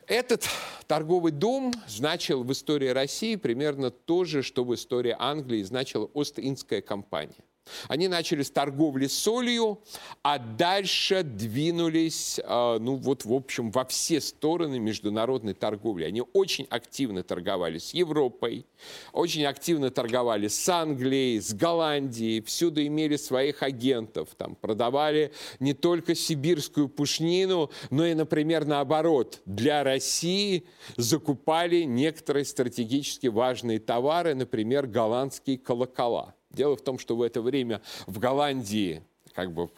Этот 0.08 0.48
торговый 0.86 1.32
дом 1.32 1.70
значил 1.86 2.42
в 2.42 2.50
истории 2.50 2.88
России 2.88 3.36
примерно 3.36 3.90
то 3.90 4.24
же, 4.24 4.42
что 4.42 4.64
в 4.64 4.74
истории 4.74 5.14
Англии 5.18 5.62
значила 5.62 6.06
Ост-Индская 6.14 6.80
компания. 6.80 7.44
Они 7.88 8.08
начали 8.08 8.42
с 8.42 8.50
торговли 8.50 9.06
солью, 9.06 9.80
а 10.22 10.38
дальше 10.38 11.22
двинулись, 11.22 12.40
а, 12.44 12.78
ну 12.78 12.96
вот, 12.96 13.24
в 13.24 13.32
общем, 13.32 13.70
во 13.70 13.84
все 13.84 14.20
стороны 14.20 14.78
международной 14.78 15.54
торговли. 15.54 16.04
Они 16.04 16.22
очень 16.32 16.66
активно 16.70 17.22
торговали 17.22 17.78
с 17.78 17.94
Европой, 17.94 18.66
очень 19.12 19.44
активно 19.44 19.90
торговали 19.90 20.48
с 20.48 20.68
Англией, 20.68 21.40
с 21.40 21.52
Голландией, 21.54 22.42
всюду 22.42 22.84
имели 22.84 23.16
своих 23.16 23.62
агентов, 23.62 24.30
там 24.36 24.54
продавали 24.54 25.32
не 25.60 25.74
только 25.74 26.14
сибирскую 26.14 26.88
пушнину, 26.88 27.70
но 27.90 28.06
и, 28.06 28.14
например, 28.14 28.64
наоборот, 28.64 29.40
для 29.44 29.82
России 29.82 30.64
закупали 30.96 31.82
некоторые 31.82 32.44
стратегически 32.44 33.26
важные 33.26 33.78
товары, 33.78 34.34
например, 34.34 34.86
голландские 34.86 35.58
колокола. 35.58 36.34
Дело 36.58 36.74
в 36.74 36.82
том, 36.82 36.98
что 36.98 37.14
в 37.14 37.22
это 37.22 37.40
время 37.40 37.80
в 38.08 38.18
Голландии 38.18 39.00
как 39.32 39.52
бы 39.52 39.70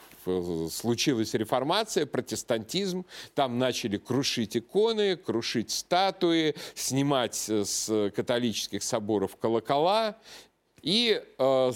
случилась 0.70 1.34
реформация, 1.34 2.06
протестантизм, 2.06 3.04
там 3.34 3.58
начали 3.58 3.98
крушить 3.98 4.56
иконы, 4.56 5.16
крушить 5.16 5.70
статуи, 5.70 6.54
снимать 6.74 7.34
с 7.34 8.10
католических 8.16 8.82
соборов 8.82 9.36
колокола, 9.36 10.16
и 10.80 11.22
э, 11.36 11.72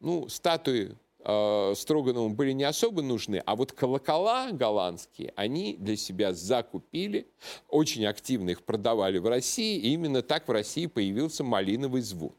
ну, 0.00 0.28
статуи 0.28 0.96
э, 1.20 1.74
Строганову 1.76 2.30
были 2.30 2.50
не 2.50 2.64
особо 2.64 3.02
нужны, 3.02 3.40
а 3.46 3.54
вот 3.54 3.70
колокола 3.70 4.50
голландские 4.50 5.32
они 5.36 5.76
для 5.78 5.96
себя 5.96 6.32
закупили, 6.32 7.28
очень 7.68 8.04
активно 8.06 8.50
их 8.50 8.64
продавали 8.64 9.18
в 9.18 9.28
России, 9.28 9.78
и 9.78 9.92
именно 9.92 10.20
так 10.22 10.48
в 10.48 10.50
России 10.50 10.86
появился 10.86 11.44
малиновый 11.44 12.02
звон. 12.02 12.34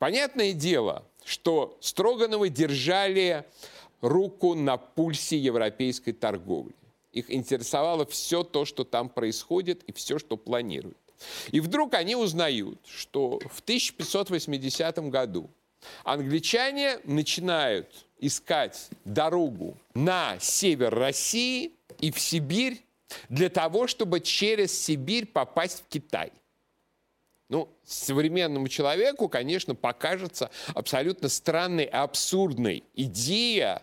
Понятное 0.00 0.52
дело, 0.52 1.04
что 1.30 1.78
Строгановы 1.80 2.48
держали 2.48 3.44
руку 4.00 4.54
на 4.54 4.76
пульсе 4.76 5.38
европейской 5.38 6.10
торговли. 6.12 6.74
Их 7.12 7.30
интересовало 7.30 8.04
все 8.04 8.42
то, 8.42 8.64
что 8.64 8.82
там 8.82 9.08
происходит, 9.08 9.84
и 9.84 9.92
все, 9.92 10.18
что 10.18 10.36
планируют. 10.36 10.96
И 11.52 11.60
вдруг 11.60 11.94
они 11.94 12.16
узнают, 12.16 12.80
что 12.86 13.38
в 13.48 13.60
1580 13.60 14.98
году 15.10 15.50
англичане 16.02 16.98
начинают 17.04 18.06
искать 18.18 18.88
дорогу 19.04 19.76
на 19.94 20.36
север 20.40 20.92
России 20.92 21.72
и 22.00 22.10
в 22.10 22.18
Сибирь 22.18 22.84
для 23.28 23.50
того, 23.50 23.86
чтобы 23.86 24.20
через 24.20 24.76
Сибирь 24.76 25.26
попасть 25.26 25.84
в 25.84 25.88
Китай. 25.88 26.32
Ну, 27.50 27.68
современному 27.84 28.68
человеку, 28.68 29.28
конечно, 29.28 29.74
покажется 29.74 30.50
абсолютно 30.72 31.28
странной 31.28 31.84
абсурдной 31.84 32.84
идея 32.94 33.82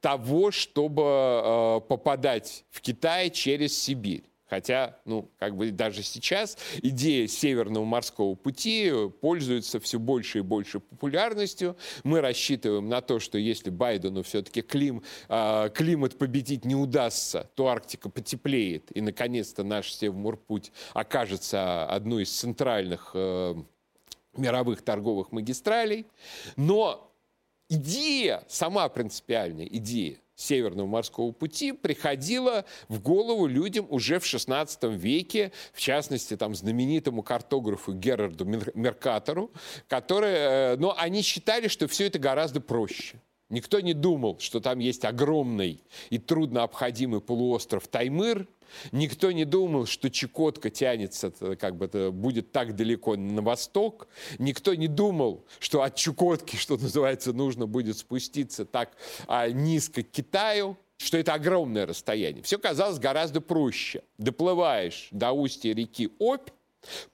того, 0.00 0.50
чтобы 0.50 1.02
э, 1.04 1.80
попадать 1.88 2.64
в 2.70 2.80
Китай 2.80 3.30
через 3.30 3.80
Сибирь. 3.80 4.24
Хотя, 4.48 4.98
ну, 5.04 5.30
как 5.38 5.56
бы 5.56 5.70
даже 5.70 6.02
сейчас 6.02 6.58
идея 6.82 7.26
Северного 7.26 7.84
морского 7.84 8.34
пути 8.34 8.92
пользуется 9.20 9.80
все 9.80 9.98
больше 9.98 10.38
и 10.38 10.42
больше 10.42 10.80
популярностью. 10.80 11.76
Мы 12.02 12.20
рассчитываем 12.20 12.88
на 12.88 13.00
то, 13.00 13.20
что 13.20 13.38
если 13.38 13.70
Байдену 13.70 14.22
все-таки 14.22 14.60
клим, 14.60 15.02
э, 15.28 15.70
климат 15.74 16.18
победить 16.18 16.64
не 16.64 16.74
удастся, 16.74 17.50
то 17.54 17.68
Арктика 17.68 18.10
потеплеет, 18.10 18.94
и, 18.94 19.00
наконец-то, 19.00 19.64
наш 19.64 19.92
Севморпуть 19.92 20.72
окажется 20.92 21.86
одной 21.86 22.24
из 22.24 22.30
центральных 22.30 23.12
э, 23.14 23.54
мировых 24.36 24.82
торговых 24.82 25.32
магистралей. 25.32 26.06
Но 26.56 27.10
идея, 27.68 28.44
сама 28.48 28.88
принципиальная 28.88 29.66
идея 29.66 30.18
Северного 30.36 30.86
морского 30.86 31.32
пути 31.32 31.72
приходила 31.72 32.64
в 32.88 33.00
голову 33.00 33.46
людям 33.46 33.86
уже 33.90 34.18
в 34.18 34.24
XVI 34.24 34.96
веке, 34.96 35.52
в 35.72 35.80
частности, 35.80 36.36
там, 36.36 36.54
знаменитому 36.54 37.22
картографу 37.22 37.92
Герарду 37.92 38.44
Меркатору, 38.44 39.52
который, 39.88 40.32
э, 40.32 40.76
но 40.76 40.94
они 40.98 41.22
считали, 41.22 41.68
что 41.68 41.86
все 41.88 42.06
это 42.06 42.18
гораздо 42.18 42.60
проще. 42.60 43.20
Никто 43.50 43.80
не 43.80 43.92
думал, 43.92 44.38
что 44.40 44.60
там 44.60 44.78
есть 44.78 45.04
огромный 45.04 45.82
и 46.10 46.18
труднообходимый 46.18 47.20
полуостров 47.20 47.88
Таймыр, 47.88 48.46
Никто 48.92 49.32
не 49.32 49.44
думал, 49.44 49.86
что 49.86 50.10
Чукотка 50.10 50.70
тянется, 50.70 51.30
как 51.56 51.76
бы 51.76 51.86
это 51.86 52.10
будет 52.10 52.52
так 52.52 52.74
далеко 52.74 53.16
на 53.16 53.42
восток. 53.42 54.08
Никто 54.38 54.74
не 54.74 54.88
думал, 54.88 55.44
что 55.58 55.82
от 55.82 55.96
Чукотки, 55.96 56.56
что 56.56 56.76
называется, 56.76 57.32
нужно 57.32 57.66
будет 57.66 57.98
спуститься 57.98 58.64
так 58.64 58.96
а, 59.26 59.48
низко 59.48 60.02
к 60.02 60.10
Китаю 60.10 60.76
что 60.96 61.18
это 61.18 61.34
огромное 61.34 61.86
расстояние. 61.86 62.42
Все 62.44 62.56
казалось 62.56 62.98
гораздо 62.98 63.40
проще. 63.40 64.04
Доплываешь 64.16 65.08
до 65.10 65.32
устья 65.32 65.74
реки 65.74 66.10
Обь, 66.18 66.48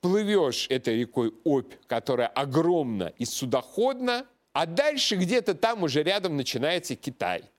плывешь 0.00 0.66
этой 0.68 1.00
рекой 1.00 1.32
Обь, 1.44 1.72
которая 1.86 2.28
огромна 2.28 3.12
и 3.16 3.24
судоходна, 3.24 4.26
А 4.52 4.66
дальше 4.66 5.16
где-то 5.16 5.54
там 5.54 5.82
уже 5.82 6.02
рядом 6.02 6.36
начинается 6.36 6.96
Китай– 6.96 7.44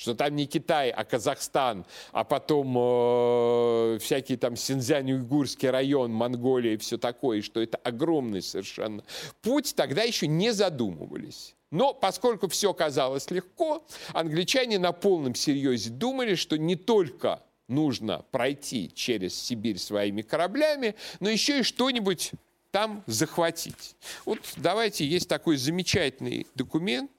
что 0.00 0.14
там 0.14 0.34
не 0.34 0.46
Китай, 0.46 0.90
а 0.90 1.04
Казахстан, 1.04 1.84
а 2.12 2.24
потом 2.24 2.74
э, 2.74 3.98
всякий 4.00 4.36
там 4.36 4.56
Синьцзянь-Уйгурский 4.56 5.68
район, 5.68 6.10
Монголия 6.10 6.72
и 6.72 6.76
все 6.78 6.96
такое, 6.96 7.42
что 7.42 7.60
это 7.60 7.76
огромный 7.76 8.40
совершенно 8.40 9.04
путь, 9.42 9.74
тогда 9.76 10.02
еще 10.02 10.26
не 10.26 10.54
задумывались. 10.54 11.54
Но 11.70 11.92
поскольку 11.92 12.48
все 12.48 12.72
казалось 12.72 13.30
легко, 13.30 13.86
англичане 14.14 14.78
на 14.78 14.92
полном 14.92 15.34
серьезе 15.34 15.90
думали, 15.90 16.34
что 16.34 16.56
не 16.56 16.76
только 16.76 17.42
нужно 17.68 18.24
пройти 18.30 18.90
через 18.94 19.38
Сибирь 19.38 19.78
своими 19.78 20.22
кораблями, 20.22 20.94
но 21.20 21.28
еще 21.28 21.60
и 21.60 21.62
что-нибудь 21.62 22.32
там 22.70 23.02
захватить. 23.06 23.96
Вот 24.24 24.38
давайте, 24.56 25.06
есть 25.06 25.28
такой 25.28 25.56
замечательный 25.56 26.46
документ. 26.54 27.10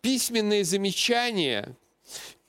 Письменные 0.00 0.64
замечания 0.64 1.76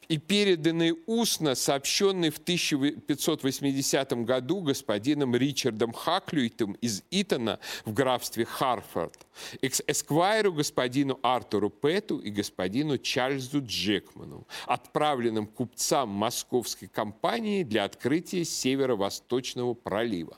и 0.07 0.17
переданный 0.17 0.95
устно, 1.05 1.55
сообщенный 1.55 2.29
в 2.29 2.37
1580 2.37 4.13
году 4.25 4.61
господином 4.61 5.35
Ричардом 5.35 5.93
Хаклюйтом 5.93 6.73
из 6.73 7.03
Итона 7.09 7.59
в 7.85 7.93
графстве 7.93 8.45
Харфорд, 8.45 9.25
эсквайру 9.61 10.53
господину 10.53 11.19
Артуру 11.23 11.69
Пэту 11.69 12.19
и 12.19 12.29
господину 12.29 12.97
Чарльзу 12.97 13.63
Джекману, 13.65 14.45
отправленным 14.67 15.47
купцам 15.47 16.09
московской 16.09 16.87
компании 16.87 17.63
для 17.63 17.85
открытия 17.85 18.45
северо-восточного 18.45 19.73
пролива. 19.73 20.37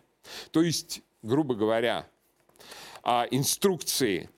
То 0.51 0.62
есть, 0.62 1.01
грубо 1.25 1.55
говоря, 1.55 2.07
а, 3.03 3.27
инструкции 3.31 4.29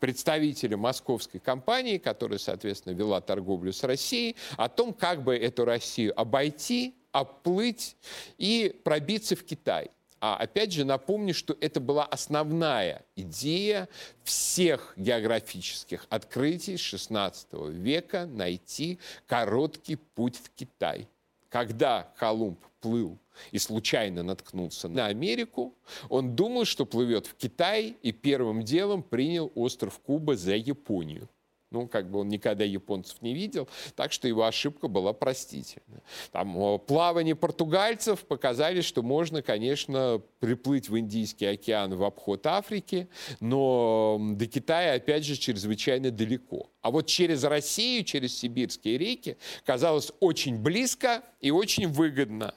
представителя 0.00 0.76
московской 0.76 1.40
компании, 1.40 1.96
которая, 1.98 2.38
соответственно, 2.38 2.92
вела 2.92 3.20
торговлю 3.20 3.72
с 3.72 3.82
Россией, 3.84 4.36
о 4.56 4.68
том, 4.68 4.92
как 4.92 5.22
бы 5.22 5.34
эту 5.34 5.64
Россию 5.64 6.18
обойти, 6.20 6.94
оплыть 7.12 7.96
и 8.36 8.78
пробиться 8.84 9.36
в 9.36 9.44
Китай. 9.44 9.90
А 10.20 10.36
опять 10.36 10.72
же 10.72 10.84
напомню, 10.84 11.34
что 11.34 11.56
это 11.60 11.80
была 11.80 12.04
основная 12.04 13.04
идея 13.14 13.88
всех 14.24 14.94
географических 14.96 16.06
открытий 16.08 16.74
XVI 16.74 17.70
века 17.70 18.26
найти 18.26 18.98
короткий 19.26 19.96
путь 19.96 20.36
в 20.36 20.50
Китай. 20.50 21.08
Когда 21.54 22.12
Колумб 22.18 22.58
плыл 22.80 23.16
и 23.52 23.58
случайно 23.60 24.24
наткнулся 24.24 24.88
на 24.88 25.06
Америку, 25.06 25.72
он 26.08 26.34
думал, 26.34 26.64
что 26.64 26.84
плывет 26.84 27.28
в 27.28 27.36
Китай, 27.36 27.96
и 28.02 28.10
первым 28.10 28.64
делом 28.64 29.04
принял 29.04 29.52
остров 29.54 30.00
Куба 30.00 30.34
за 30.34 30.56
Японию. 30.56 31.28
Ну, 31.74 31.88
как 31.88 32.08
бы 32.08 32.20
он 32.20 32.28
никогда 32.28 32.62
японцев 32.62 33.20
не 33.20 33.34
видел, 33.34 33.68
так 33.96 34.12
что 34.12 34.28
его 34.28 34.44
ошибка 34.44 34.86
была 34.86 35.12
простительна. 35.12 36.02
Там 36.30 36.78
плавание 36.78 37.34
португальцев 37.34 38.20
показали, 38.20 38.80
что 38.80 39.02
можно, 39.02 39.42
конечно, 39.42 40.22
приплыть 40.38 40.88
в 40.88 40.96
Индийский 40.96 41.46
океан 41.46 41.96
в 41.96 42.04
обход 42.04 42.46
Африки, 42.46 43.08
но 43.40 44.20
до 44.20 44.46
Китая, 44.46 44.94
опять 44.94 45.24
же, 45.24 45.36
чрезвычайно 45.36 46.12
далеко. 46.12 46.70
А 46.80 46.92
вот 46.92 47.06
через 47.06 47.42
Россию, 47.42 48.04
через 48.04 48.38
сибирские 48.38 48.96
реки 48.96 49.36
казалось 49.64 50.12
очень 50.20 50.56
близко 50.56 51.24
и 51.40 51.50
очень 51.50 51.88
выгодно. 51.88 52.54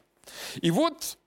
И 0.62 0.69
вот 0.69 1.17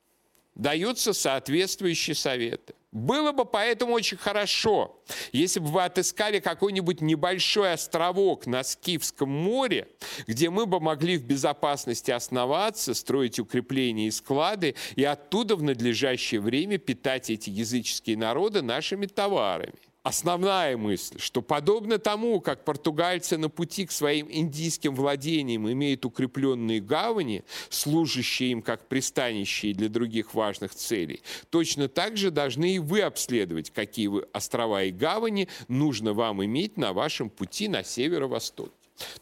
даются 0.55 1.13
соответствующие 1.13 2.15
советы. 2.15 2.75
Было 2.93 3.31
бы 3.31 3.45
поэтому 3.45 3.93
очень 3.93 4.17
хорошо, 4.17 5.01
если 5.31 5.61
бы 5.61 5.69
вы 5.69 5.85
отыскали 5.85 6.41
какой-нибудь 6.41 7.01
небольшой 7.01 7.73
островок 7.73 8.47
на 8.47 8.65
Скифском 8.65 9.31
море, 9.31 9.87
где 10.27 10.51
мы 10.51 10.67
бы 10.67 10.81
могли 10.81 11.17
в 11.17 11.25
безопасности 11.25 12.11
основаться, 12.11 12.95
строить 12.95 13.39
укрепления 13.39 14.09
и 14.09 14.11
склады, 14.11 14.75
и 14.97 15.05
оттуда 15.05 15.55
в 15.55 15.63
надлежащее 15.63 16.41
время 16.41 16.79
питать 16.79 17.31
эти 17.31 17.49
языческие 17.49 18.17
народы 18.17 18.61
нашими 18.61 19.07
товарами 19.07 19.90
основная 20.03 20.77
мысль, 20.77 21.19
что 21.19 21.43
подобно 21.43 21.99
тому, 21.99 22.41
как 22.41 22.65
португальцы 22.65 23.37
на 23.37 23.49
пути 23.49 23.87
к 23.87 23.93
своим 23.93 24.29
индийским 24.31 24.95
владениям 24.95 25.71
имеют 25.71 26.05
укрепленные 26.05 26.81
гавани, 26.81 27.45
служащие 27.69 28.53
им 28.53 28.63
как 28.63 28.89
пристанища 28.89 29.73
для 29.75 29.89
других 29.89 30.35
важных 30.35 30.75
целей, 30.75 31.23
точно 31.51 31.89
так 31.89 32.17
же 32.17 32.31
должны 32.31 32.77
и 32.77 32.79
вы 32.79 33.03
обследовать, 33.03 33.71
какие 33.71 34.07
вы 34.07 34.27
острова 34.33 34.85
и 34.85 34.91
гавани 34.91 35.49
нужно 35.69 36.15
вам 36.15 36.45
иметь 36.45 36.77
на 36.77 36.93
вашем 36.93 37.29
пути 37.29 37.69
на 37.69 37.83
северо-восток. 37.83 38.71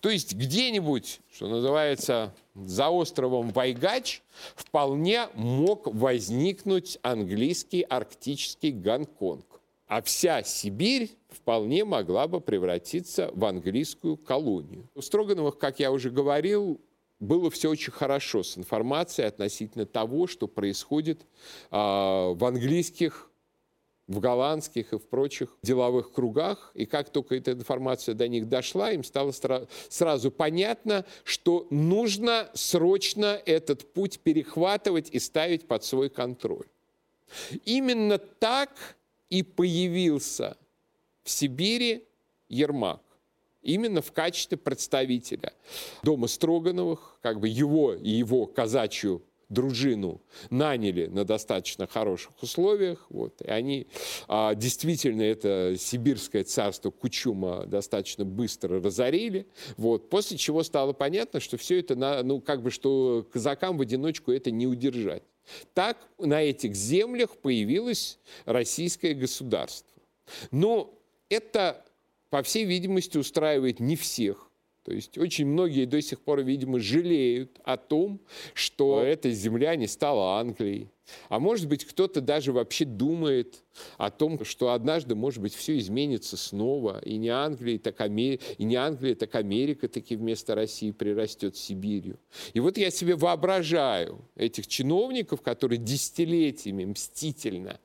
То 0.00 0.10
есть 0.10 0.34
где-нибудь, 0.34 1.20
что 1.32 1.48
называется, 1.48 2.34
за 2.54 2.88
островом 2.88 3.50
Вайгач 3.50 4.22
вполне 4.56 5.28
мог 5.34 5.86
возникнуть 5.86 6.98
английский 7.02 7.82
арктический 7.82 8.72
Гонконг 8.72 9.47
а 9.88 10.02
вся 10.02 10.42
Сибирь 10.42 11.10
вполне 11.30 11.84
могла 11.84 12.28
бы 12.28 12.40
превратиться 12.40 13.30
в 13.34 13.44
английскую 13.44 14.16
колонию. 14.16 14.88
У 14.94 15.00
Строгановых, 15.00 15.58
как 15.58 15.80
я 15.80 15.90
уже 15.90 16.10
говорил, 16.10 16.80
было 17.20 17.50
все 17.50 17.70
очень 17.70 17.92
хорошо 17.92 18.42
с 18.42 18.56
информацией 18.56 19.26
относительно 19.26 19.86
того, 19.86 20.26
что 20.26 20.46
происходит 20.46 21.22
э, 21.22 21.26
в 21.70 22.44
английских, 22.44 23.30
в 24.06 24.20
голландских 24.20 24.92
и 24.92 24.98
в 24.98 25.08
прочих 25.08 25.56
деловых 25.62 26.12
кругах. 26.12 26.70
И 26.74 26.86
как 26.86 27.10
только 27.10 27.34
эта 27.34 27.52
информация 27.52 28.14
до 28.14 28.28
них 28.28 28.48
дошла, 28.48 28.92
им 28.92 29.02
стало 29.02 29.32
сразу 29.88 30.30
понятно, 30.30 31.04
что 31.24 31.66
нужно 31.70 32.50
срочно 32.54 33.40
этот 33.44 33.92
путь 33.92 34.20
перехватывать 34.20 35.10
и 35.10 35.18
ставить 35.18 35.66
под 35.66 35.84
свой 35.84 36.10
контроль. 36.10 36.66
Именно 37.64 38.18
так 38.18 38.70
и 39.30 39.42
появился 39.42 40.56
в 41.22 41.30
Сибири 41.30 42.04
Ермак 42.48 43.02
именно 43.62 44.02
в 44.02 44.12
качестве 44.12 44.56
представителя 44.56 45.52
дома 46.02 46.26
Строгановых, 46.26 47.18
как 47.22 47.40
бы 47.40 47.48
его 47.48 47.94
и 47.94 48.10
его 48.10 48.46
казачью 48.46 49.22
дружину 49.48 50.20
наняли 50.50 51.06
на 51.06 51.24
достаточно 51.24 51.86
хороших 51.86 52.42
условиях. 52.42 53.06
Вот, 53.08 53.40
и 53.40 53.48
они 53.48 53.86
а, 54.26 54.54
действительно 54.54 55.22
это 55.22 55.74
сибирское 55.78 56.44
царство 56.44 56.90
Кучума 56.90 57.64
достаточно 57.66 58.24
быстро 58.24 58.80
разорили. 58.80 59.46
Вот, 59.76 60.10
после 60.10 60.36
чего 60.36 60.62
стало 60.62 60.92
понятно, 60.92 61.40
что 61.40 61.56
все 61.56 61.80
это, 61.80 61.96
на, 61.96 62.22
ну, 62.22 62.40
как 62.40 62.62
бы, 62.62 62.70
что 62.70 63.26
казакам 63.32 63.78
в 63.78 63.80
одиночку 63.80 64.32
это 64.32 64.50
не 64.50 64.66
удержать. 64.66 65.22
Так 65.74 65.96
на 66.18 66.42
этих 66.42 66.74
землях 66.74 67.36
появилось 67.36 68.18
российское 68.44 69.14
государство. 69.14 70.00
Но 70.50 70.94
это, 71.28 71.84
по 72.30 72.42
всей 72.42 72.64
видимости, 72.64 73.18
устраивает 73.18 73.80
не 73.80 73.96
всех. 73.96 74.50
То 74.84 74.92
есть 74.94 75.18
очень 75.18 75.46
многие 75.46 75.84
до 75.84 76.00
сих 76.00 76.20
пор, 76.20 76.40
видимо, 76.42 76.78
жалеют 76.78 77.60
о 77.64 77.76
том, 77.76 78.20
что 78.54 79.02
эта 79.02 79.30
земля 79.30 79.76
не 79.76 79.86
стала 79.86 80.38
Англией. 80.38 80.88
А 81.28 81.38
может 81.38 81.68
быть, 81.68 81.84
кто-то 81.84 82.20
даже 82.20 82.52
вообще 82.52 82.84
думает 82.84 83.62
о 83.96 84.10
том, 84.10 84.44
что 84.44 84.72
однажды, 84.72 85.14
может 85.14 85.40
быть, 85.40 85.54
все 85.54 85.78
изменится 85.78 86.36
снова, 86.36 87.00
и 87.00 87.16
не 87.16 87.28
Англия, 87.28 87.78
так 87.78 88.00
Амер... 88.00 88.40
и 88.56 88.64
не 88.64 88.76
Англия, 88.76 89.14
так 89.14 89.34
Америка 89.34 89.88
таки 89.88 90.16
вместо 90.16 90.54
России 90.54 90.90
прирастет 90.90 91.56
Сибирью. 91.56 92.18
И 92.52 92.60
вот 92.60 92.78
я 92.78 92.90
себе 92.90 93.16
воображаю 93.16 94.24
этих 94.36 94.66
чиновников, 94.66 95.42
которые 95.42 95.78
десятилетиями 95.78 96.84
мстительно 96.84 97.80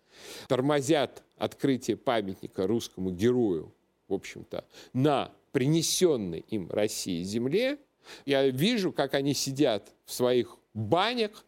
тормозят 0.47 1.23
открытие 1.37 1.97
памятника 1.97 2.67
русскому 2.67 3.11
герою, 3.11 3.73
в 4.07 4.13
общем-то, 4.13 4.65
на 4.93 5.31
принесенной 5.51 6.45
им 6.49 6.69
России 6.69 7.23
земле, 7.23 7.77
я 8.25 8.47
вижу, 8.47 8.91
как 8.91 9.13
они 9.13 9.33
сидят 9.33 9.93
в 10.05 10.13
своих 10.13 10.57
банях, 10.73 11.45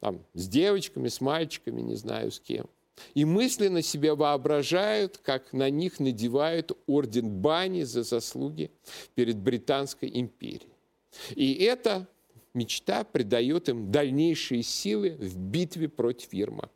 там, 0.00 0.24
с 0.34 0.48
девочками, 0.48 1.08
с 1.08 1.20
мальчиками, 1.20 1.80
не 1.80 1.94
знаю 1.94 2.30
с 2.30 2.40
кем, 2.40 2.66
и 3.14 3.24
мысленно 3.24 3.82
себе 3.82 4.14
воображают, 4.14 5.18
как 5.18 5.52
на 5.52 5.70
них 5.70 6.00
надевают 6.00 6.72
орден 6.86 7.30
бани 7.30 7.82
за 7.82 8.02
заслуги 8.02 8.70
перед 9.14 9.36
Британской 9.36 10.10
империей. 10.12 10.72
И 11.34 11.54
эта 11.54 12.08
мечта 12.54 13.04
придает 13.04 13.68
им 13.68 13.90
дальнейшие 13.90 14.62
силы 14.62 15.10
в 15.10 15.36
битве 15.38 15.88
против 15.88 16.32
Ермака. 16.32 16.72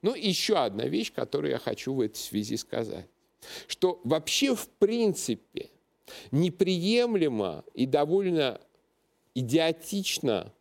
Ну, 0.00 0.14
еще 0.14 0.56
одна 0.56 0.84
вещь, 0.84 1.12
которую 1.12 1.50
я 1.50 1.58
хочу 1.58 1.92
в 1.92 2.00
этой 2.00 2.16
связи 2.16 2.56
сказать 2.56 3.08
что 3.66 4.00
вообще 4.04 4.54
в 4.54 4.68
принципе 4.68 5.70
неприемлемо 6.30 7.64
и 7.74 7.86
довольно 7.86 8.60
идиотично 9.34 10.52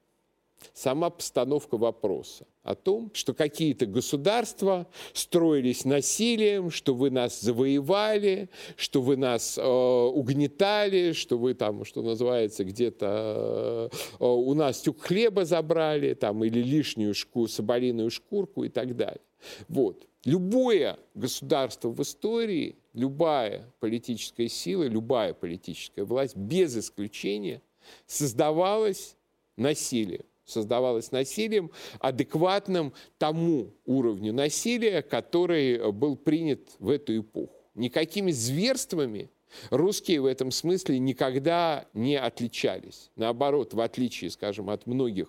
сама 0.73 1.09
постановка 1.09 1.77
вопроса 1.77 2.45
о 2.67 2.75
том, 2.75 3.11
что 3.13 3.33
какие-то 3.33 3.85
государства 3.85 4.87
строились 5.13 5.85
насилием, 5.85 6.69
что 6.69 6.93
вы 6.93 7.09
нас 7.09 7.39
завоевали, 7.39 8.49
что 8.75 9.01
вы 9.01 9.15
нас 9.15 9.57
э, 9.57 9.61
угнетали, 9.65 11.13
что 11.13 11.37
вы 11.37 11.53
там, 11.53 11.85
что 11.85 12.01
называется, 12.01 12.65
где-то 12.65 13.89
э, 14.19 14.25
у 14.25 14.53
нас 14.53 14.81
тюк 14.81 14.99
хлеба 15.01 15.45
забрали, 15.45 16.13
там, 16.13 16.43
или 16.43 16.61
лишнюю 16.61 17.13
шку, 17.13 17.47
соболиную 17.47 18.09
шкурку 18.09 18.65
и 18.65 18.69
так 18.69 18.97
далее. 18.97 19.21
Вот. 19.69 20.05
Любое 20.25 20.99
государство 21.13 21.87
в 21.87 22.01
истории, 22.01 22.75
любая 22.93 23.71
политическая 23.79 24.49
сила, 24.49 24.83
любая 24.83 25.33
политическая 25.33 26.03
власть, 26.03 26.35
без 26.35 26.75
исключения, 26.75 27.61
создавалась 28.07 29.15
насилием 29.55 30.25
создавалось 30.47 31.11
насилием, 31.11 31.71
адекватным 31.99 32.93
тому 33.17 33.73
уровню 33.85 34.33
насилия, 34.33 35.01
который 35.01 35.91
был 35.91 36.15
принят 36.15 36.61
в 36.79 36.89
эту 36.89 37.19
эпоху. 37.19 37.53
Никакими 37.75 38.31
зверствами 38.31 39.29
русские 39.69 40.21
в 40.21 40.25
этом 40.25 40.51
смысле 40.51 40.99
никогда 40.99 41.85
не 41.93 42.15
отличались. 42.15 43.11
Наоборот, 43.15 43.73
в 43.73 43.81
отличие, 43.81 44.29
скажем, 44.29 44.69
от 44.69 44.87
многих 44.87 45.27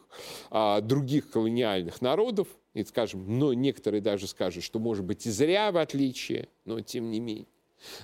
а, 0.50 0.80
других 0.80 1.30
колониальных 1.30 2.00
народов, 2.00 2.48
и, 2.74 2.84
скажем, 2.84 3.38
но 3.38 3.52
некоторые 3.52 4.00
даже 4.00 4.26
скажут, 4.26 4.62
что, 4.62 4.78
может 4.78 5.04
быть, 5.04 5.26
и 5.26 5.30
зря 5.30 5.72
в 5.72 5.78
отличие, 5.78 6.48
но 6.64 6.80
тем 6.80 7.10
не 7.10 7.20
менее. 7.20 7.46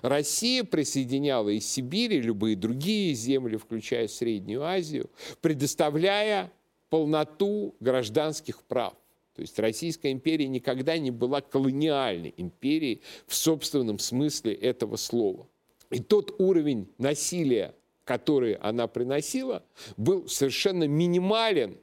Россия 0.03 0.63
присоединяла 0.65 1.49
из 1.49 1.67
Сибири 1.67 2.21
любые 2.21 2.57
другие 2.57 3.15
земли, 3.15 3.57
включая 3.57 4.09
Среднюю 4.09 4.63
Азию, 4.63 5.11
предоставляя 5.41 6.53
полноту 6.95 7.75
гражданских 7.81 8.63
прав. 8.63 8.95
То 9.35 9.43
есть 9.43 9.59
Российская 9.59 10.13
империя 10.13 10.47
никогда 10.47 10.97
не 10.97 11.11
была 11.11 11.41
колониальной 11.41 12.33
империей 12.37 13.03
в 13.27 13.35
собственном 13.35 13.99
смысле 13.99 14.55
этого 14.55 14.95
слова. 14.95 15.49
И 15.91 15.99
тот 15.99 16.37
уровень 16.39 16.87
насилия, 16.99 17.75
который 18.05 18.53
она 18.53 18.87
приносила, 18.87 19.65
был 19.97 20.29
совершенно 20.29 20.85
минимален. 20.85 21.79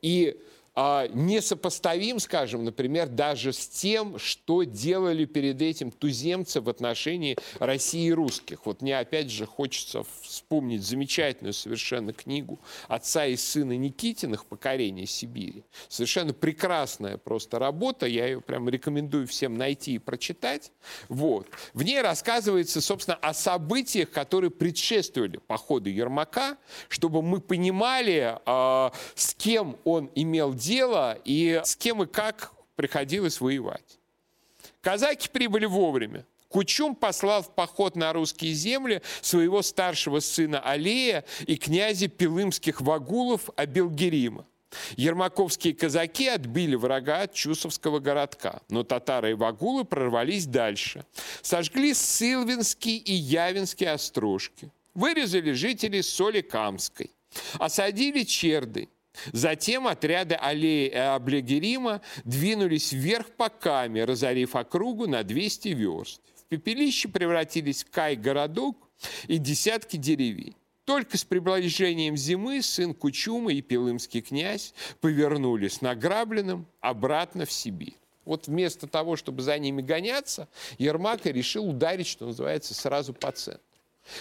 И 0.00 0.40
несопоставим, 1.12 2.18
скажем, 2.20 2.64
например, 2.64 3.08
даже 3.08 3.52
с 3.52 3.68
тем, 3.68 4.18
что 4.18 4.62
делали 4.62 5.26
перед 5.26 5.60
этим 5.60 5.90
туземцы 5.90 6.60
в 6.60 6.68
отношении 6.68 7.36
России 7.58 8.06
и 8.06 8.12
русских. 8.12 8.64
Вот 8.64 8.80
мне 8.80 8.98
опять 8.98 9.30
же 9.30 9.46
хочется 9.46 10.04
вспомнить 10.22 10.82
замечательную 10.82 11.52
совершенно 11.52 12.12
книгу 12.12 12.58
отца 12.88 13.26
и 13.26 13.36
сына 13.36 13.76
Никитиных 13.76 14.46
«Покорение 14.46 15.06
Сибири». 15.06 15.64
Совершенно 15.88 16.32
прекрасная 16.32 17.18
просто 17.18 17.58
работа, 17.58 18.06
я 18.06 18.26
ее 18.26 18.40
прям 18.40 18.68
рекомендую 18.68 19.26
всем 19.26 19.58
найти 19.58 19.94
и 19.94 19.98
прочитать. 19.98 20.72
Вот. 21.08 21.46
В 21.74 21.82
ней 21.82 22.00
рассказывается, 22.00 22.80
собственно, 22.80 23.16
о 23.16 23.34
событиях, 23.34 24.10
которые 24.10 24.50
предшествовали 24.50 25.38
походу 25.46 25.90
Ермака, 25.90 26.56
чтобы 26.88 27.20
мы 27.20 27.40
понимали, 27.40 28.38
э, 28.46 28.90
с 29.14 29.34
кем 29.34 29.76
он 29.84 30.10
имел 30.14 30.54
дело 30.54 30.69
и 31.24 31.60
с 31.64 31.76
кем 31.76 32.02
и 32.02 32.06
как 32.06 32.52
приходилось 32.76 33.40
воевать. 33.40 33.98
Казаки 34.80 35.28
прибыли 35.28 35.66
вовремя. 35.66 36.24
Кучум 36.48 36.96
послал 36.96 37.42
в 37.42 37.54
поход 37.54 37.94
на 37.94 38.12
русские 38.12 38.54
земли 38.54 39.02
своего 39.20 39.62
старшего 39.62 40.20
сына 40.20 40.60
Алея 40.60 41.24
и 41.46 41.56
князя 41.56 42.08
Пилымских 42.08 42.80
вагулов 42.80 43.50
Абелгерима. 43.56 44.46
Ермаковские 44.96 45.74
казаки 45.74 46.28
отбили 46.28 46.76
врага 46.76 47.22
от 47.22 47.34
Чусовского 47.34 47.98
городка, 47.98 48.62
но 48.68 48.82
татары 48.82 49.32
и 49.32 49.34
вагулы 49.34 49.84
прорвались 49.84 50.46
дальше. 50.46 51.04
Сожгли 51.42 51.94
Сылвинские 51.94 52.96
и 52.96 53.12
Явинские 53.12 53.92
острожки. 53.92 54.70
Вырезали 54.94 55.52
жителей 55.52 56.02
Соли 56.02 56.40
Камской. 56.40 57.10
Осадили 57.58 58.24
Черды. 58.24 58.88
Затем 59.32 59.86
отряды 59.86 60.34
Аллеи 60.34 60.90
Аблегерима 60.90 62.00
двинулись 62.24 62.92
вверх 62.92 63.28
по 63.32 63.48
Каме, 63.48 64.04
разорив 64.04 64.56
округу 64.56 65.06
на 65.06 65.22
200 65.22 65.68
верст. 65.68 66.20
В 66.36 66.44
пепелище 66.44 67.08
превратились 67.08 67.84
Кай-городок 67.84 68.76
и 69.28 69.38
десятки 69.38 69.96
деревень. 69.96 70.54
Только 70.84 71.16
с 71.16 71.24
приближением 71.24 72.16
зимы 72.16 72.62
сын 72.62 72.94
Кучума 72.94 73.52
и 73.52 73.60
Пилымский 73.60 74.22
князь 74.22 74.74
повернулись 75.00 75.82
награбленным 75.82 76.66
обратно 76.80 77.46
в 77.46 77.52
Сибирь. 77.52 77.96
Вот 78.24 78.48
вместо 78.48 78.86
того, 78.86 79.16
чтобы 79.16 79.42
за 79.42 79.58
ними 79.58 79.82
гоняться, 79.82 80.48
Ермак 80.78 81.26
решил 81.26 81.68
ударить, 81.68 82.06
что 82.06 82.26
называется, 82.26 82.74
сразу 82.74 83.14
по 83.14 83.32
центру. 83.32 83.62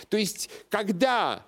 То 0.09 0.17
есть, 0.17 0.49
когда 0.69 1.45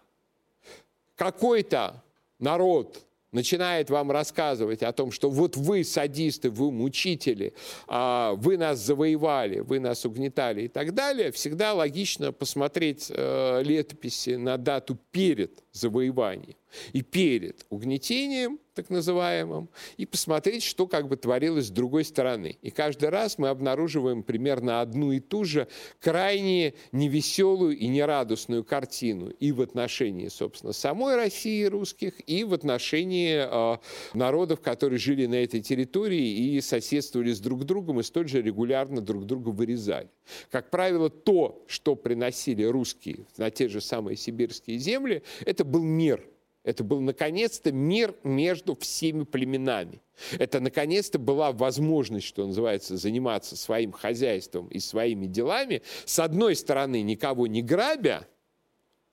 какой-то 1.15 2.03
народ 2.39 3.05
начинает 3.31 3.89
вам 3.89 4.11
рассказывать 4.11 4.83
о 4.83 4.91
том, 4.91 5.11
что 5.11 5.29
вот 5.29 5.55
вы 5.57 5.83
садисты, 5.83 6.49
вы 6.49 6.71
мучители, 6.71 7.53
а, 7.87 8.33
вы 8.35 8.57
нас 8.57 8.79
завоевали, 8.79 9.59
вы 9.59 9.79
нас 9.79 10.05
угнетали 10.05 10.63
и 10.63 10.67
так 10.67 10.93
далее, 10.93 11.31
всегда 11.31 11.73
логично 11.73 12.31
посмотреть 12.31 13.07
э, 13.09 13.63
летописи 13.63 14.31
на 14.31 14.57
дату 14.57 14.97
перед 15.11 15.63
завоеванием 15.71 16.55
и 16.93 17.01
перед 17.01 17.65
угнетением, 17.69 18.59
так 18.73 18.89
называемым, 18.89 19.69
и 19.97 20.05
посмотреть, 20.05 20.63
что 20.63 20.87
как 20.87 21.09
бы 21.09 21.17
творилось 21.17 21.67
с 21.67 21.71
другой 21.71 22.05
стороны. 22.05 22.57
И 22.61 22.69
каждый 22.69 23.09
раз 23.09 23.37
мы 23.37 23.49
обнаруживаем 23.49 24.23
примерно 24.23 24.79
одну 24.79 25.11
и 25.11 25.19
ту 25.19 25.43
же 25.43 25.67
крайне 25.99 26.73
невеселую 26.93 27.77
и 27.77 27.87
нерадостную 27.87 28.63
картину 28.63 29.29
и 29.29 29.51
в 29.51 29.61
отношении, 29.61 30.29
собственно, 30.29 30.71
самой 30.71 31.15
России 31.15 31.65
русских, 31.65 32.13
и 32.27 32.45
в 32.45 32.53
отношении 32.53 33.43
э, 33.43 33.77
народов, 34.13 34.61
которые 34.61 34.99
жили 34.99 35.25
на 35.25 35.43
этой 35.43 35.61
территории 35.61 36.55
и 36.55 36.61
соседствовали 36.61 37.33
с 37.33 37.39
друг 37.41 37.65
другом, 37.65 37.99
и 37.99 38.03
столь 38.03 38.29
же 38.29 38.41
регулярно 38.41 39.01
друг 39.01 39.25
друга 39.25 39.49
вырезали. 39.49 40.09
Как 40.49 40.69
правило, 40.69 41.09
то, 41.09 41.63
что 41.67 41.95
приносили 41.95 42.63
русские 42.63 43.25
на 43.37 43.51
те 43.51 43.67
же 43.67 43.81
самые 43.81 44.15
сибирские 44.15 44.77
земли, 44.77 45.23
это 45.45 45.60
был 45.63 45.83
мир– 45.83 46.27
это 46.63 46.83
был, 46.83 47.01
наконец-то, 47.01 47.71
мир 47.71 48.15
между 48.23 48.75
всеми 48.75 49.23
племенами. 49.23 50.01
Это, 50.37 50.59
наконец-то, 50.59 51.17
была 51.17 51.51
возможность, 51.51 52.27
что 52.27 52.45
называется, 52.45 52.97
заниматься 52.97 53.57
своим 53.57 53.91
хозяйством 53.91 54.67
и 54.67 54.79
своими 54.79 55.25
делами, 55.25 55.81
с 56.05 56.19
одной 56.19 56.55
стороны, 56.55 57.01
никого 57.01 57.47
не 57.47 57.63
грабя, 57.63 58.27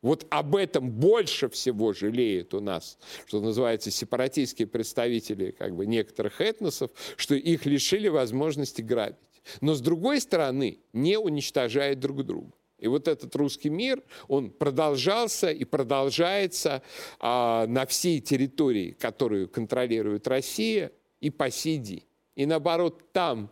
вот 0.02 0.26
об 0.30 0.54
этом 0.54 0.90
больше 0.90 1.48
всего 1.48 1.92
жалеют 1.92 2.54
у 2.54 2.60
нас, 2.60 2.98
что 3.26 3.40
называется, 3.40 3.90
сепаратистские 3.90 4.68
представители 4.68 5.50
как 5.50 5.74
бы, 5.74 5.86
некоторых 5.86 6.40
этносов, 6.40 6.90
что 7.16 7.34
их 7.34 7.66
лишили 7.66 8.08
возможности 8.08 8.82
грабить. 8.82 9.16
Но, 9.60 9.74
с 9.74 9.80
другой 9.80 10.20
стороны, 10.20 10.78
не 10.92 11.18
уничтожают 11.18 11.98
друг 11.98 12.24
друга. 12.24 12.52
И 12.78 12.86
вот 12.86 13.08
этот 13.08 13.34
русский 13.34 13.70
мир, 13.70 14.02
он 14.28 14.50
продолжался 14.50 15.50
и 15.50 15.64
продолжается 15.64 16.82
а, 17.18 17.66
на 17.66 17.86
всей 17.86 18.20
территории, 18.20 18.92
которую 18.92 19.48
контролирует 19.48 20.28
Россия, 20.28 20.92
и 21.20 21.30
по 21.30 21.50
сей 21.50 21.78
день. 21.78 22.04
И 22.36 22.46
наоборот, 22.46 23.12
там, 23.12 23.50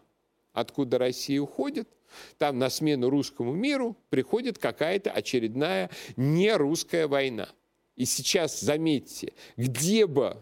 откуда 0.53 0.99
Россия 0.99 1.41
уходит, 1.41 1.89
там 2.39 2.59
на 2.59 2.71
смену 2.71 3.11
русскому 3.11 3.53
миру 3.53 3.97
приходит 4.11 4.59
какая-то 4.59 5.11
очередная 5.11 5.91
нерусская 6.17 7.09
война. 7.09 7.49
И 7.97 8.05
сейчас, 8.05 8.61
заметьте, 8.61 9.33
где 9.57 10.07
бы 10.07 10.37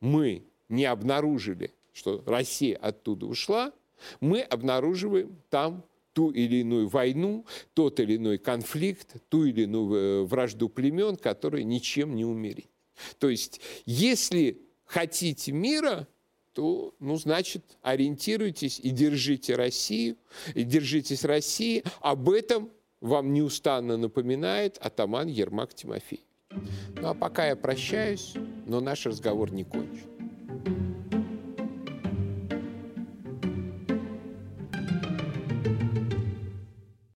мы 0.00 0.44
не 0.68 0.84
обнаружили, 0.86 1.72
что 1.92 2.22
Россия 2.26 2.76
оттуда 2.76 3.26
ушла, 3.26 3.72
мы 4.20 4.40
обнаруживаем 4.40 5.38
там 5.50 5.84
ту 6.14 6.30
или 6.30 6.56
иную 6.56 6.88
войну, 6.88 7.44
тот 7.74 8.00
или 8.00 8.16
иной 8.16 8.38
конфликт, 8.38 9.16
ту 9.28 9.44
или 9.44 9.64
иную 9.64 9.94
э, 9.94 10.22
вражду 10.24 10.70
племен, 10.70 11.16
которые 11.16 11.64
ничем 11.64 12.14
не 12.14 12.24
умерить. 12.24 12.70
То 13.18 13.28
есть, 13.28 13.60
если 13.84 14.62
хотите 14.86 15.52
мира, 15.52 16.08
то, 16.54 16.94
ну, 17.00 17.16
значит, 17.16 17.64
ориентируйтесь 17.82 18.78
и 18.78 18.90
держите 18.90 19.56
Россию, 19.56 20.16
и 20.54 20.62
держитесь 20.62 21.24
России. 21.24 21.82
Об 22.00 22.30
этом 22.30 22.70
вам 23.00 23.34
неустанно 23.34 23.96
напоминает 23.96 24.78
атаман 24.78 25.26
Ермак 25.26 25.74
Тимофеевич. 25.74 26.24
Ну, 26.96 27.08
а 27.08 27.14
пока 27.14 27.48
я 27.48 27.56
прощаюсь, 27.56 28.34
но 28.66 28.80
наш 28.80 29.04
разговор 29.04 29.50
не 29.50 29.64
кончен. 29.64 30.13